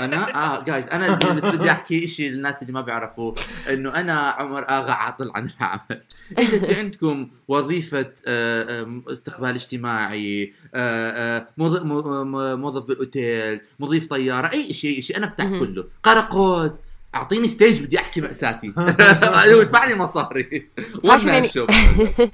[0.00, 1.14] أنا آه جايز أنا
[1.54, 3.32] بدي أحكي شيء للناس اللي ما بيعرفوا
[3.70, 6.02] إنه أنا عمر آغا عاطل عن العمل
[6.38, 14.06] إذا في عندكم وظيفة آه، استقبال اجتماعي آه، آه، موظف مو- مو- موظف بالأوتيل مضيف
[14.06, 15.44] طيارة أي شيء شيء أنا بتاع.
[15.58, 16.72] كله قرقوز
[17.14, 18.72] أعطيني stage بدي أحكي مأساتي.
[19.60, 20.68] ادفع لي مصاري.
[21.04, 22.30] هاشم وين يعني-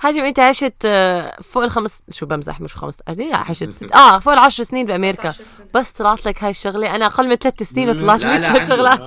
[0.00, 4.32] هاجم أنت عشت آه، فوق الخمس شو بمزح؟ مش خمس إيه؟ عشت ست آه فوق
[4.32, 5.28] العشر سنين بأمريكا.
[5.28, 5.66] 13 سنة.
[5.74, 6.94] بس طلعت لك هاي الشغلة.
[6.96, 8.64] أنا أقل من ثلاث سنين وطلعت لك عنده.
[8.64, 9.00] شغلات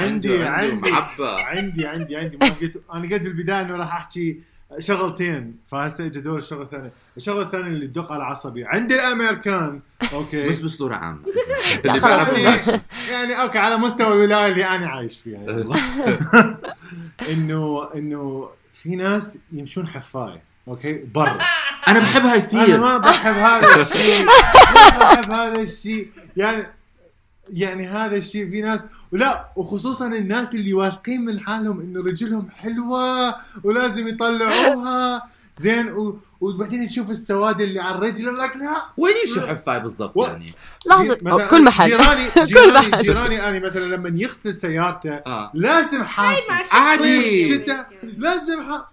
[0.00, 0.90] عندي عندي.
[1.46, 1.86] عندي.
[1.86, 2.38] عندي عندي
[2.94, 4.40] أنا قلت بالبدايه إنه راح أحكي
[4.78, 8.64] شغلتين فهسه اجى دور الشغله الثانية، الشغله الثانية اللي تدق على عصبي.
[8.64, 9.80] عندي الأمريكان.
[10.12, 10.48] okay.
[10.48, 11.20] بس بصوره عامه
[11.84, 12.82] اللي يعني.
[13.08, 15.40] يعني okay على مستوى الولاية اللي أنا عايش فيها.
[15.40, 15.74] يعني.
[17.32, 20.42] إنه إنه في ناس يمشون حفاية.
[20.68, 21.38] okay؟ برا.
[21.88, 24.24] أنا بحبها أنا كثير ما بحب هذا الشيء.
[24.24, 26.08] ما بحب هذا الشيء.
[26.36, 26.66] يعني
[27.52, 28.80] يعني هذا الشيء في ناس
[29.12, 35.22] ولا وخصوصا الناس اللي واثقين من حالهم إنه رجلهم حلوة ولازم يطلعوها.
[35.58, 36.18] زين و...
[36.40, 38.76] وبعدين نشوف السواد اللي على الرجل يقول لك لا.
[38.96, 40.46] وين يمشوا حفاي بالضبط و- يعني؟
[40.86, 41.88] لحظة كل محل.
[41.90, 43.02] جيراني جيراني محل.
[43.02, 45.50] جيراني أنا مثلا لما يغسل سيارته آه.
[45.54, 47.54] لازم حافي مع عادي.
[47.54, 48.90] شتاء لازم ح...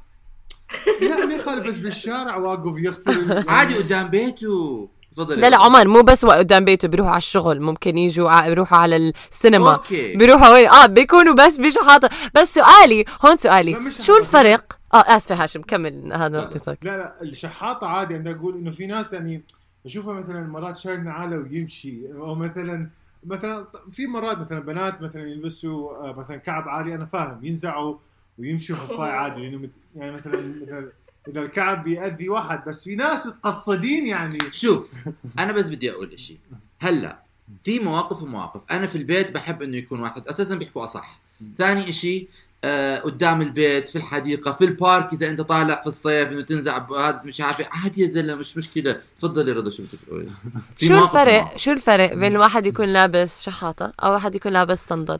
[1.01, 3.30] لا ما يخالف بس بالشارع واقف يغسل.
[3.32, 4.89] يعني عادي قدام بيته.
[5.17, 8.47] تفضل لا لا عمر مو بس وقت قدام بيته بيروحوا على الشغل ممكن يجوا ع-
[8.47, 9.73] بيروحوا على السينما.
[9.73, 10.15] أوكي.
[10.15, 12.10] بيروحوا وين؟ آه بيكونوا بس بيجوا حاطة.
[12.36, 13.71] بس سؤالي هون سؤالي.
[13.91, 18.56] شو حاطة، الفرق؟ آه آسفة هاشم كمل هذا نقطتك لا لا الشحاطه عادي أنا أقول
[18.58, 19.43] إنه في ناس يعني
[19.86, 22.89] اشوفها مثلا مرات شايل نعالة ويمشي أو مثلا
[23.25, 27.95] مثلا في مرات مثلا بنات مثلا يلبسوا آه، مثلا كعب عالي أنا فاهم ينزعوا
[28.39, 30.91] ويمشوا حفاي عادي لأنه مت- يعني مثلا مثلا
[31.27, 34.37] اذا الكعب بيأذي واحد بس في ناس متقصدين يعني.
[34.51, 34.93] شوف
[35.39, 36.37] أنا بس بدي أقول شيء
[36.79, 37.19] هلأ
[37.63, 38.71] في مواقف ومواقف.
[38.71, 41.19] أنا في البيت بحب إنه يكون واحد أساسا بيحكوا أصح.
[41.57, 42.27] ثاني شيء
[42.63, 47.21] آه قدام البيت في الحديقة في البارك إذا أنت طالع في الصيف إنه تنزع هذا
[47.25, 49.01] مش عارف عادي يا زلمة مش مشكلة.
[49.19, 50.29] تفضلي رضا شو بدك تقولي
[50.77, 51.57] في شو الفرق.
[51.57, 55.17] شو الفرق بين الواحد يكون لابس شحاطة أو واحد يكون لابس صندل؟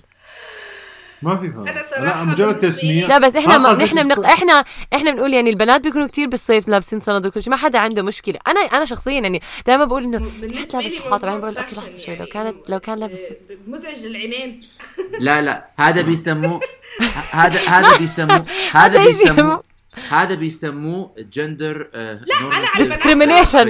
[1.22, 1.68] ما في فرق.
[1.70, 3.08] أنا صراحة لا مجرد تسمية.
[3.08, 4.26] لا بس إحنا ما نحن بنق...
[4.26, 4.64] إحنا
[4.96, 8.40] إحنا بنقول يعني البنات بيكونوا كتير بالصيف لابسين صندل وكل شيء ما حدا عنده مشكلة.
[8.48, 11.98] أنا أنا شخصيا يعني دائما بقول إنه بالنسبة لابس شحاطة، بعدين بقول أوكي، فاشن لحظة
[12.06, 14.62] شوي، لو يعني كانت- لو كان لابس- آه، مزعج للعينين
[15.20, 16.60] لا لا هذا بيسموه
[17.32, 19.64] هذا هذا بيسموه هذا بيسموه
[20.10, 23.68] هذا بيسموه جندر لا أنا على discrimination.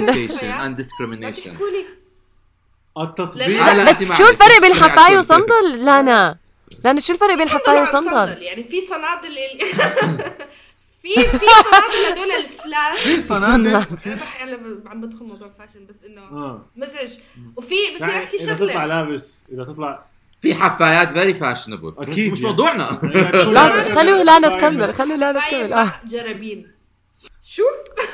[1.48, 1.98] تحكوا لي
[3.00, 5.18] التطبيق لا، لا، بس شو الفرق بين الكل.
[5.18, 6.36] وصندل؟ لانا
[6.84, 8.10] لانا شو الفرق بين عن وصندل.
[8.10, 9.66] صندل، يعني في صنادل ال-
[11.02, 13.66] في في صنادل هدول الفلاش في صنادل.
[14.40, 16.66] أنا عم بدخل موضوع فاشن بس إنه آه.
[16.76, 17.10] مزعج.
[17.56, 18.86] وفي بس يعني احكي إذا تطلع شغلة.
[18.86, 19.98] لابس إذا تطلع
[20.40, 22.50] في حفايات فيري فاشنبل أكيد مش يعني.
[22.50, 23.00] موضوعنا.
[23.54, 25.32] لا خلوا لانا تكمل لانا
[25.66, 26.00] مع آه.
[26.06, 26.72] جرابين.
[27.42, 27.62] شو؟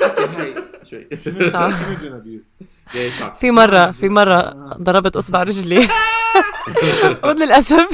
[0.03, 0.55] هاي
[0.91, 1.09] شوي؟
[3.41, 4.41] في مرة في مرة
[4.83, 5.89] ضربت أصبع رجلي.
[7.25, 7.89] وللاسف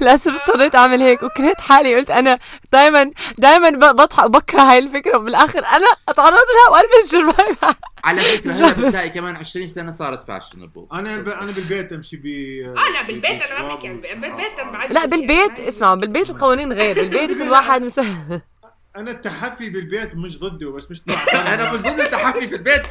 [0.00, 2.38] للأسف اضطريت أعمل هيك وكرهت حالي قلت أنا
[2.72, 7.56] دائما دائما بضحك بكره هاي الفكرة وبالآخر أنا أتعرض لها وألبس جربايب
[8.04, 10.86] على فكرة هلا بتلاقي كمان 20 سنة صارت فاشنبل.
[10.92, 11.28] أنا ب...
[11.28, 16.30] أنا بالبيت أمشي ب آه لا بالبيت أنا ما بحكي بالبيت لا بالبيت اسمعوا بالبيت
[16.30, 18.00] القوانين غير بالبيت كل واحد مس...
[18.96, 21.02] أنا التحفي بالبيت مش ضده بس مش
[21.34, 22.82] أنا مش ضد التحفي في البيت.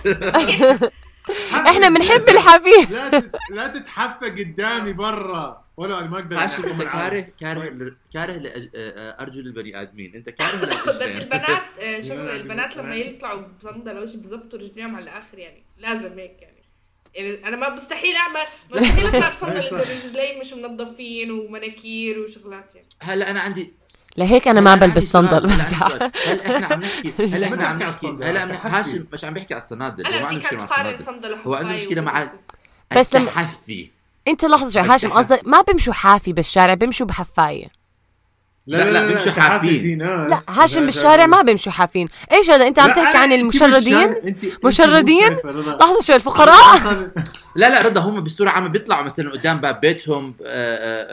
[1.54, 6.82] إحنا بنحب الحفيف لا تت- لا تتحفى قدامي برا ولا أنا ما أقدر هاشم أنت
[6.82, 7.26] كاره.
[7.40, 10.66] كاره كاره لأج- آه، ارجل البني آدمين أنت كاره
[11.02, 11.18] بس.
[11.18, 12.96] البنات آه، شغله لا، البنات لما.
[12.96, 16.60] يطلعوا بصندل أو شيء بظبطوا رجليهم على الآخر يعني لازم هيك يعني
[17.16, 22.88] يعني أنا ما مستحيل اعمل مستحيل أطلع بصندل إذا رجلي مش منظفين ومناكير وشغلات يعني
[23.02, 23.74] هلا أنا عندي
[24.20, 26.12] لهيك أنا ما بلبس صندل سؤال.
[26.28, 28.70] هلا إحنا عم نحكي هلا إحنا عم نحكي هلا عم نحكي.
[28.70, 28.92] تحفي.
[28.94, 31.74] هاشم مش عم بيحكي على الصنادل هو هلا عنده مشكله كان مع صندل هو عنده
[31.74, 32.32] مشكلة مع.
[32.98, 33.90] بس لما- التحفي
[34.28, 37.68] أنت لحظة شوي هاشم قصدك ما بيمشوا حافي بالشارع بيمشوا بحفاية.
[38.68, 39.82] لا، لا، بيمشوا تحفي حافين.
[39.82, 40.30] في ناس.
[40.30, 44.16] لا هاشم بالشارع ما بيمشوا حافين إيش هذا؟ أنت عم لا، تحكي عن المشردين؟
[44.64, 45.38] مشردين؟
[45.80, 46.82] لحظة شوي الفقراء.
[47.56, 50.36] لا لا رضا هم بصورة عامة بيطلعوا مثلا قدام باب بيتهم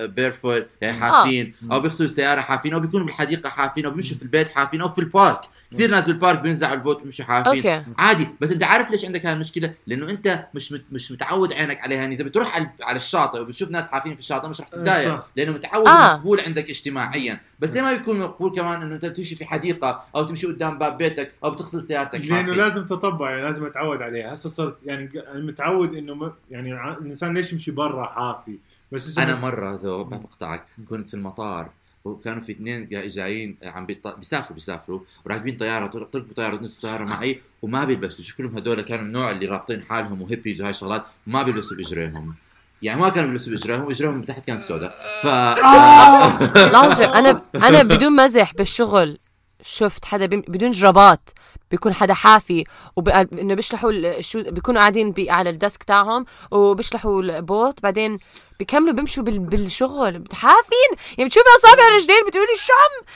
[0.07, 4.51] barefoot يعني حافين أو بيغسلوا السياره حافين أو بيكونوا بالحديقة حافين أو بيمشوا في البيت
[4.51, 5.41] حافين أو في ال park
[5.73, 7.85] كثير ناس بال park بينزعوا البوت بيمشوا حافين okay.
[7.99, 11.81] عادي بس أنت عارف ليش عندك هاي المشكلة لأنه أنت مش مت مش متعود عينك
[11.81, 15.25] عليها يعني إذا بتروح على على الشاطئ وبتشوف ناس حافين في الشاطئ مش رح تتضايق.
[15.37, 15.91] لأنه متعود آه.
[15.91, 16.17] آه.
[16.17, 20.25] مقبول عندك اجتماعيا بس ليه ما بيكون مقبول كمان إنه أنت بتمشي في حديقة أو
[20.25, 22.55] تمشي قدام باب بيتك أو بتغسل سيارتك لأنه.
[22.55, 27.71] لازم تطبع يعني لازم أتعود عليها هسه صرت يعني متعود إنه يعني الإنسان ليش يمشي
[27.71, 28.59] برا حافي؟
[28.93, 31.71] بس أنا مرة ذو بقطعك كنت في المطار
[32.05, 34.09] وكانوا في اثنين جا- جايين عم بيط...
[34.19, 39.03] بيسافروا بيسافروا وراكبين طيارة طل- طلبوا طياره نزلوا طيارة معي وما بيلبسوا شكلهم هدول كانوا
[39.03, 42.35] من النوع اللي رابطين حالهم وهيبيز وهاي الشغلات ما بيلبسوا بإجريهم.
[42.83, 44.99] يعني ما كانوا بيلبسوا بإجريهم اجريهم من تحت كانت سوداء.
[45.23, 45.27] ف
[46.73, 49.19] لحظة شوي أنا أنا بدون مزح بالشغل
[49.63, 51.31] شفت حدا بدون جرابات.
[51.71, 52.65] بيكون حدا حافي
[52.97, 53.09] وب...
[53.09, 55.31] إنه بيشلحوا شو بيكونوا قاعدين بي...
[55.31, 57.83] على ال desk تاعهم وبيشلحوا البوت.
[57.83, 58.19] بعدين
[58.59, 59.39] بيكملوا بيمشوا بال...
[59.39, 60.25] بالشغل.
[60.33, 63.07] حافين؟ يعني بتشوفي أصابع رجلين بتقولي شو عم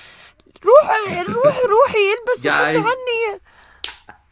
[0.64, 3.40] روحي روحي روحي البسوا عني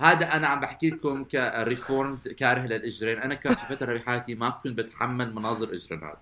[0.00, 3.18] هذا أنا عم بحكي لكم ك reformed كاره للإجرين.
[3.18, 6.18] أنا كانت في فترة بحياتي ما كنت بتحمل مناظر إجرينات.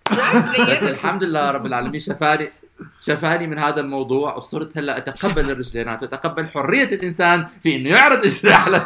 [0.70, 2.50] بس الحمد لله رب العالمين شفاني
[3.01, 8.53] شفاني من هذا الموضوع وصرت هلا أتقبل الرجلينات واتقبل حرية الإنسان في إنه يعرض اجري
[8.53, 8.79] على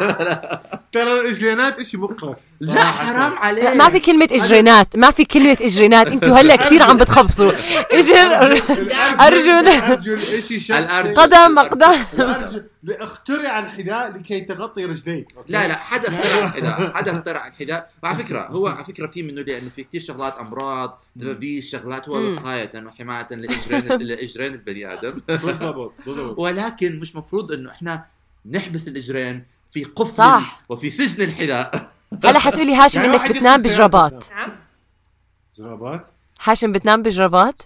[0.92, 2.81] ترى الرجلينات شيء مقرف لا.
[2.85, 6.96] حرام عليك لا ما في كلمة إجرينات ما في كلمة إجرينات إنتوا هلا كثير عم
[6.96, 7.53] بتخبصوا
[7.98, 8.90] اجر أرجل.
[8.92, 10.74] الأرجل شيء.
[11.16, 17.46] قدم أقدام الارجل اخترع الحذاء لكي تغطي رجليك؟ لا لا حدا اخترع الحذاء حدا اخترع
[17.46, 17.90] الحذاء.
[18.02, 22.32] وعلى فكرة هو على فكرة في منه لأنه في كثير شغلات أمراض دبابيس شغلات هو.
[22.32, 25.20] وقاية وحمايه لاجرين لإجرين البني آدم.
[25.28, 26.38] بالضبط بالضبط.
[26.38, 28.04] ولكن مش مفروض إنه إحنا
[28.50, 30.62] نحبس الإجرين في قفل صح.
[30.68, 31.90] وفي سجن الحذاء.
[32.24, 34.10] هلا حتقولي هاشم يعني إنك بتنام بجرابات.
[34.24, 34.34] سيارته.
[34.34, 34.52] نعم.
[35.58, 36.06] جرابات؟
[36.42, 37.62] هاشم بتنام بجرابات؟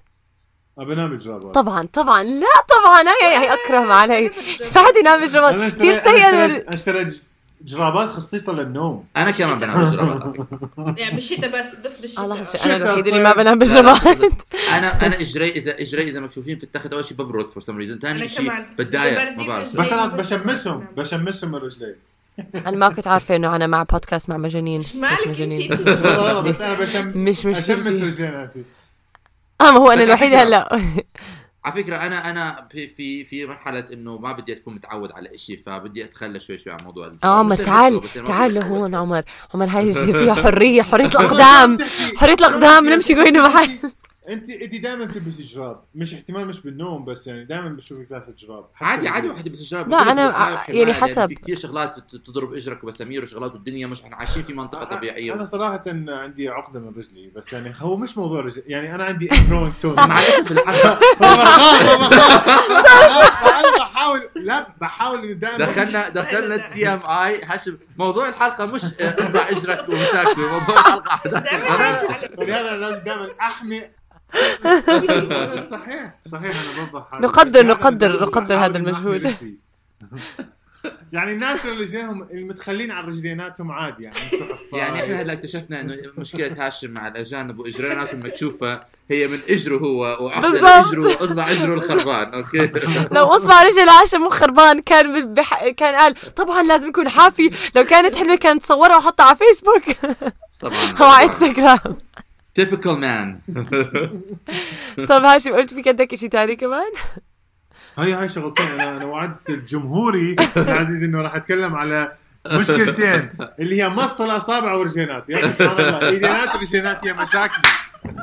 [0.76, 2.22] بنام بجرابات طبعا طبعا.
[2.22, 3.02] لا طبعا.
[3.22, 4.30] هي هي اكرم علي.
[4.64, 6.28] شو حد ينام اشتريت- كثير سيء.
[6.28, 7.20] أنا اشتريت
[7.64, 9.04] جرابات خصيصه للنوم.
[9.16, 10.58] أنا كمان بنام بجرابات فكرة.
[10.98, 12.36] يعني بالشتاء بس بس بالشتاء الله.
[12.36, 13.22] أنا شتا الوحيده اللي.
[13.22, 14.18] ما بنام بجرابات.
[14.76, 17.92] أنا أنا اجري اذا اجري إذا مكشوفين في التخت اول شيء ببرد for some reason
[17.92, 18.52] أنا ثاني شيء.
[18.78, 19.76] بتضايق ما بعرف.
[19.76, 20.86] بس أنا بشمسهم.
[20.96, 21.94] بشمسهم من رجلي.
[22.54, 24.80] أنا ما كنت عارفة إنه أنا مع بودكاست مع مجانين.
[24.80, 25.68] إيش مالك مجانين.
[25.70, 28.62] بس أنا بشم مش مش أشمس رجليناتي
[29.68, 30.78] آه ما هو أنا فكرة- هلا
[31.64, 35.58] على فكرة أنا أنا في في في مرحلة إنه ما بدي أكون متعود على شيء
[35.66, 37.06] فبدي أتخلى شوي شوي عن موضوع.
[37.24, 38.54] آه لأنه تعال تعال.
[38.54, 39.22] لهون عمر
[39.54, 41.78] عمر هاي فيها حرية حرية الأقدام
[42.20, 43.70] حرية الأقدام نمشي وين محل
[44.28, 48.66] انت انت دائما تلبسي جراب مش احتمال مش بالنوم بس يعني دائما بشوفك لابسه جراب
[48.80, 49.28] عادي عادي.
[49.28, 51.26] واحد بتجرب لا، أنا يعني حسب.
[51.26, 55.32] في كثير شغلات تضرب إجرك ومسامير وشغلات والدنيا مش إحنا عايشين في منطقة طبيعية.
[55.34, 59.26] أنا صراحة عندي عقدة من رجلي بس يعني هو مش موضوع رجلي يعني أنا عندي
[59.48, 60.98] ingrowing toenail مع الاسف الحلقة
[63.58, 65.58] أنا بحاول لا بحاول دائما.
[65.58, 72.28] دخلنا دخلنا التي ام اي هاشم موضوع الحلقة مش إصبع إجرك ومشاكله موضوع الحلقة على
[72.38, 73.82] ولهذا لازم دائما أحمي
[75.70, 77.26] صحيح صحيح أنا بوضح حالي.
[77.26, 79.34] نقدر- نقدر- نقدر هذا المجهود.
[81.12, 84.16] يعني الناس اللي رجليهم المتخلين عن رجليناتهم عادي يعني.
[84.72, 90.30] يعني إحنا هلا اكتشفنا إنه مشكلة هاشم مع الأجانب واجريناتهم المكشوفة هي من إجره هو
[90.42, 90.62] بالضبط.
[90.62, 92.70] لاجره وأصبع إجره الخربان okay
[93.16, 95.68] لو أصبع رجل هاشم مو خربان كان بح...
[95.68, 100.14] كان قال طبعا لازم يكون حافي لو كانت حلوة كانت تصورها وحطها على فيسبوك
[100.60, 101.98] طبعا أو على إنستغرام
[102.54, 103.38] typical man
[105.08, 106.92] طب هاشم قلت في عندك شيء ثاني كمان؟
[107.98, 108.66] هاي هاي شغلتين.
[108.66, 112.12] أنا أنا وعدت الجمهوري العزيز إنه راح أتكلم على
[112.52, 115.24] مشكلتين اللي هي مص الاصابع ورجينات.
[115.28, 116.08] يا سبحان الله.
[116.08, 117.70] إيدينات ورجينات هي مشاكلي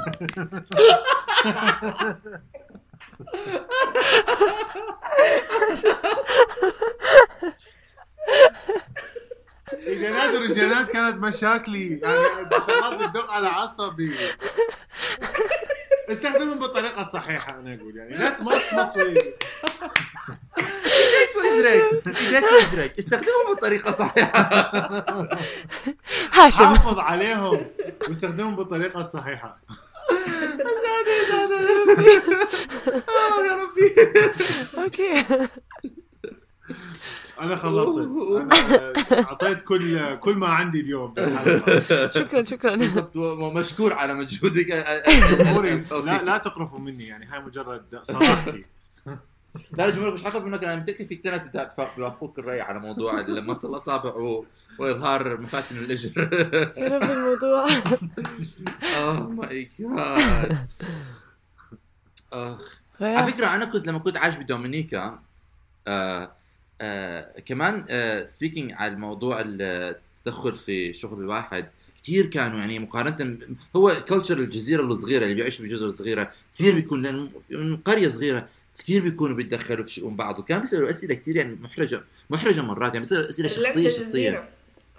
[9.88, 14.12] ايدينات ورجينات كانت مشاكلي يعني شغلات بتدق على عصبي.
[16.10, 19.44] استخدمهم بالطريقة الصحيحة أنا أقول يعني لا تمص مص وإيدك.
[20.58, 23.00] إيديك وإجريك إيديك وإجريك.
[23.00, 24.50] استخدمهم بالطريقة صحيحه
[26.34, 26.66] هاشم.
[26.66, 27.66] حافظ عليهم
[28.08, 29.58] واستخدمهم بالطريقة الصحيحة.
[33.10, 33.96] آه يا ربي.
[34.84, 35.26] أوكي
[37.42, 38.50] أنا خلصت أنا
[39.12, 41.14] اعطيت كل كل ما عندي اليوم.
[42.18, 42.78] شكرا شكرا.
[43.16, 44.70] ومشكور على مجهودك.
[46.06, 48.66] لا لا تقرفوا مني يعني هاي مجرد صراحتي.
[49.78, 53.66] لا الجمهور مش حاخذ منك أنا متأكد في كثير ناس بيوافقوك الرأي على موضوع مص
[53.66, 54.44] الأصابع.
[54.80, 56.12] وإظهار مفاتن الإجر.
[56.78, 57.68] يا رب الموضوع.
[58.98, 60.68] oh my god
[62.34, 62.82] أخ.
[63.02, 65.20] على فكرة أنا كنت لما كنت عايش بدومينيكا
[65.88, 66.41] آه
[66.82, 71.66] آه كمان آه speaking على الموضوع التدخل في شغل الواحد
[72.04, 73.38] كثير كانوا يعني مقارنة
[73.76, 78.48] هو culture الجزيرة الصغيرة اللي بيعيشوا بجزر صغيرة كثير بيكون من قرية صغيرة
[78.80, 83.00] كثير بيكونوا بيتدخلوا في شؤون بعض وكان بيسألوا أسئلة كثير يعني محرجة محرجة مرات يعني
[83.00, 84.50] بيسألوا أسئلة شخصية شخصيه.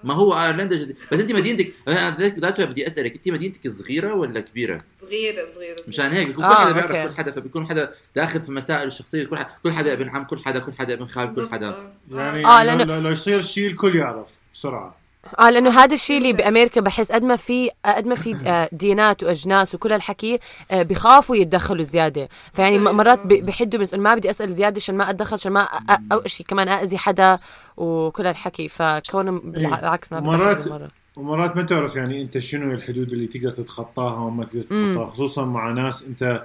[0.05, 1.73] ما هو ايرلندا جزيره بس انت مدينتك
[2.19, 5.89] ذاتس بدي أسألك انت مدينتك صغيرة ولا كبيرة؟ صغيرة صغيرة صغيرة.
[5.89, 7.11] مشان هيك بيكون آه، كل حدا بيعرف.
[7.11, 10.39] كل حدا فبيكون حدا داخل في مسائل الشخصية كل حدا كل حدا ابن عم كل
[10.45, 11.93] حدا كل حدا ابن خال كل حدا آه.
[12.13, 15.02] يعني آه، لو, لو يصير شيء الكل يعرف بسرعة
[15.39, 19.23] آه لأنه هذا الشيء اللي بأمريكا بحس قد ما في قد ما في آه، ديانات
[19.23, 20.39] وأجناس وكل هالحكي
[20.71, 24.97] آه، بيخافوا يتدخلوا زيادة فيعني م- مرات بي- بحدوا من ما بدي أسأل زيادة عشان
[24.97, 25.69] ما أتدخل عشان ما
[26.13, 27.39] أو شيء كمان اذي حدا
[27.77, 30.89] وكل هالحكي فكون بالعكس ما مرات- مرة.
[31.17, 34.63] ومرات ما تعرف يعني أنت شنو الحدود اللي تقدر تتخطاها وما تقدر.
[34.63, 36.43] تتخطاها خصوصا مع ناس أنت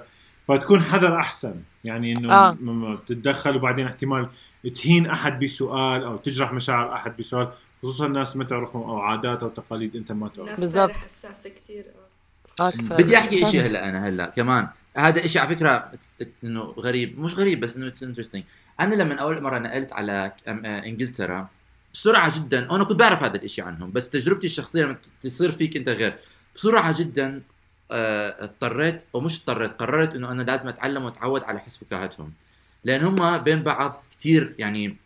[0.48, 2.56] فتكون حذر أحسن يعني إنه آه.
[2.60, 4.28] لما تتدخل وبعدين احتمال
[4.74, 7.48] تهين أحد بسؤال أو تجرح مشاعر أحد بسؤال
[7.82, 10.48] خصوصا الناس ما تعرفهم أو عادات أو تقاليد أنت ما تعرف.
[10.48, 10.90] ناس بالضبط.
[10.90, 11.84] صار حساسة كثير
[12.58, 12.96] كفاية.
[12.98, 14.68] بدي أحكي شيء هلأ أنا هلأ كمان.
[14.96, 15.92] هذا شيء على فكرة
[16.44, 17.20] إنه غريب.
[17.20, 18.42] مش غريب بس إنه interesting
[18.80, 21.48] أنا لما أول مرة نقلت على أم- آه، إنجلترا
[21.94, 25.88] بسرعة جدا أنا كنت بعرف هذا الشيء عنهم بس تجربتي الشخصية لما تصير فيك أنت
[25.88, 26.18] غير.
[26.56, 27.42] بسرعة جدا
[27.90, 32.32] آه، اضطريت ومش اضطريت قررت إنه أنا لازم أتعلم وأتعود على حس فكاهتهم.
[32.84, 34.96] لأن هم بين بعض كثير يعني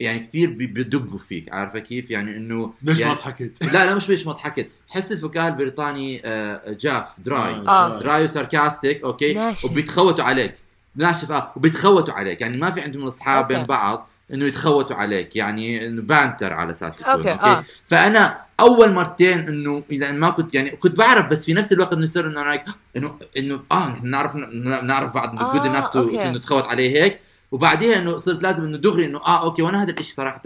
[0.00, 4.08] يعني كثير بدقوا فيك عارفة كيف يعني إنه ليش يعني ما ضحكت؟ لا لا مش
[4.08, 8.00] ليش ما ضحكت حس الفكاهه البريطاني آه، جاف dry آه.
[8.00, 9.64] dry و sarcastic okay ناشف.
[9.64, 10.54] وبيتخوتوا عليك
[10.96, 13.54] ناشف آه وبيتخوتوا عليك يعني ما في عندهم okay.
[13.54, 17.64] بين بعض إنه يتخوتوا عليك يعني إنه banter على أساس يكون okay، okay, آه.
[17.86, 22.04] فأنا أول مرتين إنه إذا ما كنت يعني كنت بعرف بس في نفس الوقت إنه
[22.04, 22.62] يصير انه
[22.96, 24.36] إنه إنه آه نحن نعرف
[24.84, 26.28] نعرف بعض انه good enough okay.
[26.28, 27.20] انه تخوت عليه هيك
[27.52, 30.42] وبعديها إنه صرت لازم إنه دغري إنه آه okay وأنا هذا الشيء صراحة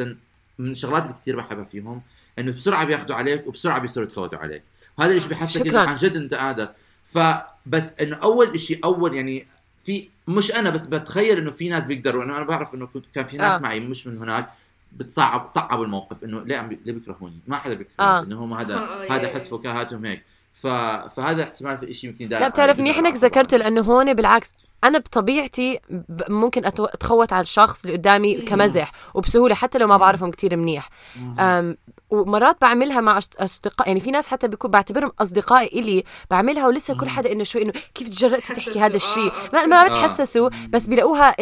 [0.58, 2.02] من الشغلات اللي كثير بحبها فيهم
[2.38, 4.62] إنه بسرعة بياخذوا عليك وبسرعة بيصيروا يتخوتوا عليك
[4.98, 5.66] وهذا الشيء بحسك.
[5.66, 6.68] إنه عن جد أنت قادر
[7.04, 9.46] فبس إنه أول شيء أول يعني
[9.84, 13.24] في مش أنا بس بتخيل إنه في ناس بيقدروا إنه أنا بعرف إنه كنت كان
[13.24, 13.58] في ناس آه.
[13.58, 14.48] معي مش من هناك
[14.92, 16.78] بتصعب صعب الموقف إنه ليه عم بي...
[16.84, 18.22] ليه بيكرهوني ما حدا بيكرهني آه.
[18.22, 20.66] إنه هم هذا آه، هذا حس فكاهاتهم هيك ف...
[21.16, 25.80] فهذا احتمال في شيء يمكن لا بتعرف منيح إنك ذكرته لأنه هون بالعكس أنا بطبيعتي
[26.28, 30.88] ممكن أتو- أتخوت على الشخص اللي قدامي كمزح وبسهولة حتى لو ما بعرفهم كتير منيح.
[32.12, 37.08] ومرات بعملها مع أصدقاء يعني في ناس حتى بيكون بعتبرهم أصدقائي إلي بعملها ولسه كل
[37.08, 39.88] حدا إنه شوي إنه كيف تجرأت تحكي هذا آه، الشيء آه، ما, ما آه.
[39.88, 41.36] بتحسسوا بس بيلاقوها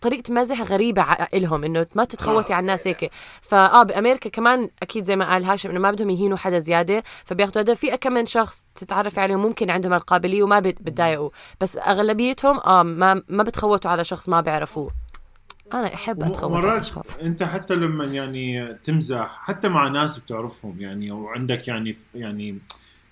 [0.00, 1.02] طريقة مزح غريبة
[1.34, 3.10] إلهم إنه ما تتخوتي على الناس هيك.
[3.42, 7.62] فآه بأمريكا كمان أكيد زي ما قال هاشم إنه ما بدهم يهينوا حدا زيادة فبياخذوا
[7.62, 7.74] هذا.
[7.74, 12.82] في كم من شخص تتعرفي عليهم ممكن عندهم القابلية وما بت- بتضايقوا بس أغلبيتهم آه
[12.82, 14.90] ما ما بتخوتوا على شخص ما بيعرفوه.
[15.74, 20.76] أنا أحب اتخوت على مرات اشخاص أنت حتى لما يعني تمزح حتى مع ناس بتعرفهم
[20.80, 22.58] يعني أو عندك يعني يعني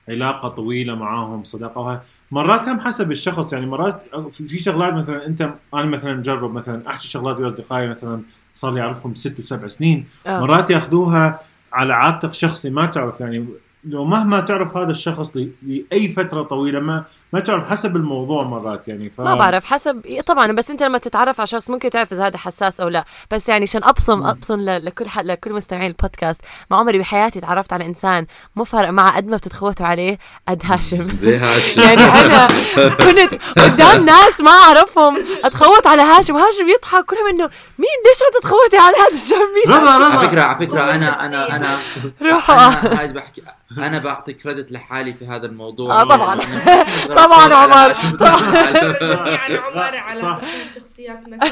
[0.08, 3.52] علاقة طويلة معاهم صداقة وهي مرات هم حسب الشخص.
[3.52, 8.22] يعني مرات في شغلات مثلا أنت أنا مثلا جرب مثلا أحكي شغلات ويا أصدقائي مثلا
[8.54, 10.06] صار لي أعرفهم ست وسبع سنين.
[10.26, 10.40] آه.
[10.40, 11.40] مرات ياخذوها
[11.72, 13.46] على عاتق شخصي ما تعرف يعني
[13.84, 19.10] لو مهما تعرف هذا الشخص لأي فترة طويلة ما ما تعرف حسب الموضوع مرات يعني
[19.10, 19.20] ف...
[19.20, 22.80] ما بعرف حسب طبعا بس أنت لما تتعرف على شخص ممكن تعرف إذا هذا حساس
[22.80, 23.04] أو لا.
[23.30, 27.72] بس يعني عشان أبصم أبصم ل- لكل حد لكل مستمعين البودكاست ما عمري بحياتي تعرفت
[27.72, 30.18] على إنسان مو فارق معه قد ما بتتخوتوا عليه
[30.48, 31.08] قد هاشم.
[31.22, 31.80] زي هاشم.
[31.86, 36.34] يعني أنا كنت قدام ناس ما أعرفهم أتخوت على هاشم.
[36.34, 40.40] وهاشم يضحك كلهم إنه مين؟ ليش عم تتخوتي على هذا الشاب؟ مين؟ رضا على فكرة
[40.40, 41.24] على فكرة أنا.
[41.26, 41.78] أنا أنا
[42.22, 43.42] روحوا أنا هاي بحكي
[43.78, 46.00] أنا بعطي كريدت لحالي في هذا الموضوع.
[46.00, 46.40] آه، طبعاً.
[47.24, 47.94] طبعاً عمر.
[49.40, 50.38] يعني عمر على
[50.74, 51.38] شخصياتنا.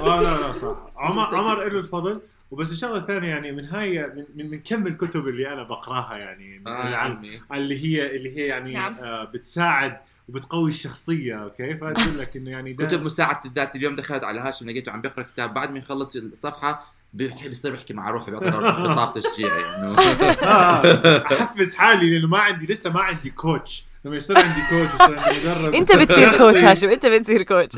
[0.00, 0.76] آه لا لا صح.
[0.96, 2.20] عمر عمر له الفضل.
[2.50, 6.58] وبس الشغلة الثانية يعني من هاي من, من, من كم الكتب اللي أنا بقراها يعني
[6.58, 7.40] من آه، العلم.
[7.52, 8.96] اللي هي اللي هي يعني نعم.
[9.00, 9.96] آه بتساعد
[10.28, 13.76] وبتقوي الشخصية أوكي؟ فتقول لك إنه يعني كتب مساعدة الذات.
[13.76, 15.54] اليوم دخلت على هاشم لقيته عم بيقرأ كتاب.
[15.54, 19.64] بعد ما يخلص الصفحة بيحب يصير بيحكي مع روحي بقرا خطاب تشجيعي.
[19.78, 24.94] انه آه أحفز حالي لأنه ما عندي لسه ما عندي coach لما يصير عندي coach
[25.02, 26.64] يصير عندي مدرب انت بتصير coach.
[26.64, 27.76] هاشم انت بتصير coach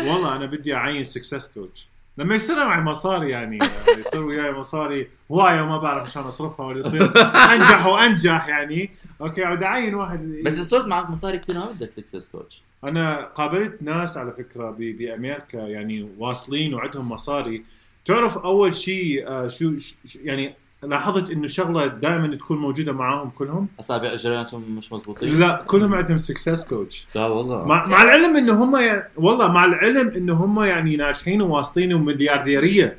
[0.00, 1.86] والله أنا بدي أعين success coach
[2.18, 3.58] لما يصير معي مصاري يعني
[3.98, 7.02] يصير وياي مصاري هواية وما بعرف شلون أصرفها ولا يصير.
[7.54, 8.90] أنجح وأنجح يعني.
[9.20, 10.40] okay اقعد أعين واحد.
[10.44, 14.70] بس إذا صرت معك مصاري كثير ما بدك success coach أنا قابلت ناس على فكرة
[14.70, 17.62] ب- بأمريكا يعني واصلين وعندهم مصاري.
[18.06, 19.72] تعرف أول شيء آه، شو
[20.24, 25.40] يعني لاحظت إنه شغلة دائما تكون موجودة معاهم كلهم؟ أصابع اجرياتهم مش مضبوطين.
[25.40, 27.64] لا كلهم عندهم success coach لا والله.
[27.64, 32.96] مع, مع العلم إنه هم يعني والله مع العلم إنه هم يعني ناجحين وواصلين ومليارديرية.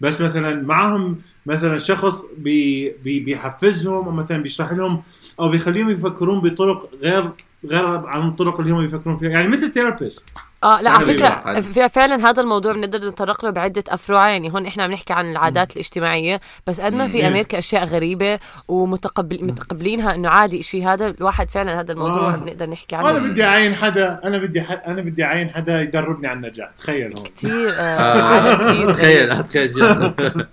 [0.00, 5.02] بس مثلا معهم مثلا شخص بي بي بيحفزهم أو مثلا بيشرح لهم
[5.40, 7.30] أو بيخليهم يفكرون بطرق غير
[7.64, 9.30] غير عن الطرق اللي هم يفكرون فيها.
[9.30, 10.28] يعني مثل therapist
[10.64, 14.82] آه لا على فكرة فعلا هذا الموضوع بنقدر نتطرق له بعدة افرع يعني هون إحنا
[14.84, 17.26] عم نحكي عن العادات الاجتماعية بس قد ما في مم.
[17.26, 18.38] أمريكا أشياء غريبة
[18.68, 22.36] ومتقبل متقبلينها إنه عادي شيء هذا الواحد فعلا هذا الموضوع آه.
[22.36, 24.70] بنقدر نحكي أنا عنه بدي أعين حدا أنا بدي ح...
[24.86, 26.70] أنا بدي أعين حدا يدربني على النجاح.
[26.78, 27.26] تخيل هون.
[27.26, 29.44] كثير آه آه، كتير تخيل.
[29.44, 29.82] تخيل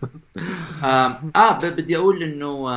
[0.83, 2.69] آه ب- بدي أقول إنه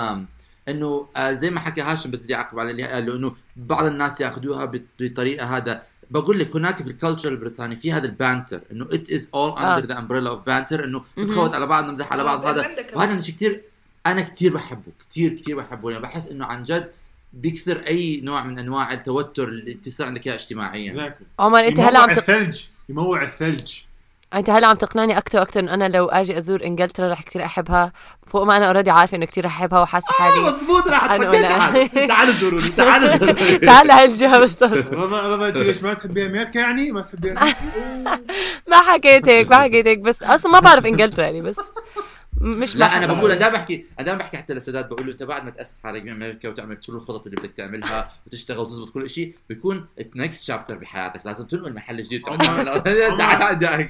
[0.68, 4.20] إنه آه، زي ما حكى هاشم بس بدي أعقب على اللي قاله إنه بعض الناس
[4.20, 8.60] ياخذوها بط- بطريقة هذا بقول لك هناك في ال culture البريطاني في هذا ال banter
[8.72, 9.58] إنه it is all.
[9.58, 11.04] under the umbrella of banter إنه.
[11.18, 13.08] نتخوت على بعض نمزح على بعض آه، هذا عندك كمان.
[13.08, 13.62] وهذا شيء كثير
[14.06, 16.90] أنا كثير بحبه كثير كثير بحبه يعني بحس إنه عن جد
[17.32, 21.24] بيكسر أي نوع من أنواع التوتر اللي تصير عندك اياه اجتماعيا Exactly.
[21.38, 22.18] عمر أنت هلا عم تق...
[22.30, 23.74] الثلج يموع الثلج
[24.34, 27.92] أنت هلا عم تقنعني أكثر وأكثر انه أنا لو آجي أزور إنجلترا رح كثير أحبها.
[28.26, 30.40] فوق ما أنا already عارفة إنه كثير رح أحبها وحاسة آه حالي.
[30.40, 32.08] مضبوط راح أنا تفكر ولا- تعال.
[32.08, 33.58] تعال زوروني تعال زوروني.
[33.58, 34.92] تعال لهي الجهه بالضبط.
[35.02, 37.56] رضا رضا انت ليش ما تحبي أمريكا يعني؟ ما تحبي أمريكا
[38.70, 41.56] ما حكيت هيك ما حكيت هيك بس أصلا ما بعرف إنجلترا يعني بس.
[42.40, 43.06] مش لا أنا.
[43.06, 45.80] بقول أنا دائما بحكي أنا دائما بحكي حتى لسادات بقول له أنت بعد ما تأسس
[45.84, 50.74] حالك بامريكا وتعمل كل الخطط اللي بدك تعملها وتشتغل وتزبط كل شيء بيكون النكست شابتر
[50.76, 52.22] بحياتك لازم تنقل محل جديد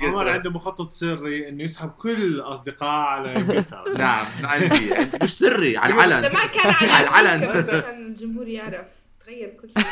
[0.02, 4.94] عمر- عنده مخطط سري إنه يسحب كل اصدقائه على إنجلترا نعم عندي.
[5.22, 7.52] مش سري على العلن زمان كان على العلن.
[7.58, 8.86] بس عشان الجمهور يعرف
[9.24, 9.82] تغير كل شيء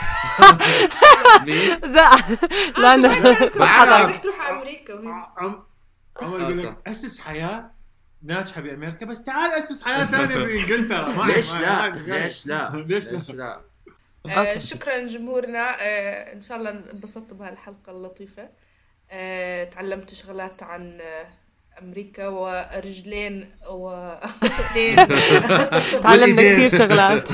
[1.47, 2.11] مين؟ لا
[2.79, 4.21] لا أنا كان كل بعرف.
[4.21, 4.95] تروح على أمريكا
[5.37, 5.63] عمر
[6.23, 6.59] آه، يقول.
[6.67, 7.71] لك أسس حياة
[8.25, 13.17] ناجحه بامريكا بس تعال أسس حياة ثانية بانجلترا ما- ليش لا؟ ليش لا؟ ليش لا؟
[13.19, 13.61] ليش لا؟
[14.27, 14.61] آه أوكي.
[14.61, 18.49] شكرا لجمهورنا آه إن شاء الله انبسطتوا بهالحلقة اللطيفة
[19.11, 21.01] آه تعلمتوا شغلات عن
[21.83, 24.97] أمريكا ورجلين ودين
[26.03, 26.43] تعلمنا.
[26.43, 27.29] كثير شغلات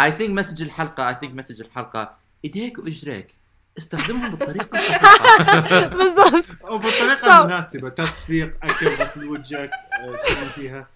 [0.00, 3.36] I think message الحلقة I think message الحلقة إيديك وإجريك
[3.78, 5.86] استخدمهم بالطريقة الصحيحة.
[5.86, 6.44] بالضبط.
[6.70, 7.40] وبالطريقه.
[7.40, 9.70] المناسبة تصفيق أكل غسل وجهك
[10.00, 10.86] آه، تسوي فيها.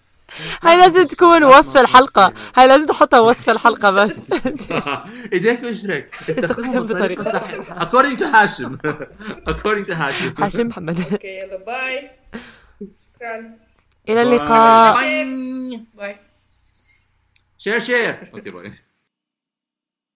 [0.63, 2.33] هاي لازم تكون وصف الحلقة.
[2.55, 4.15] هاي لازم تحطها وصف الحلقة بس.
[5.33, 7.79] إيديك واجريك استخدمهم بالطريقة بطريقة الصحيحة.
[7.79, 8.77] according to هاشم
[9.51, 11.01] according to هاشم هاشم محمد.
[11.11, 12.09] أوكي يلا باي
[13.15, 13.51] شكرا
[14.09, 14.93] إلى اللقاء.
[15.97, 16.17] باي
[17.57, 18.73] share share أوكي باي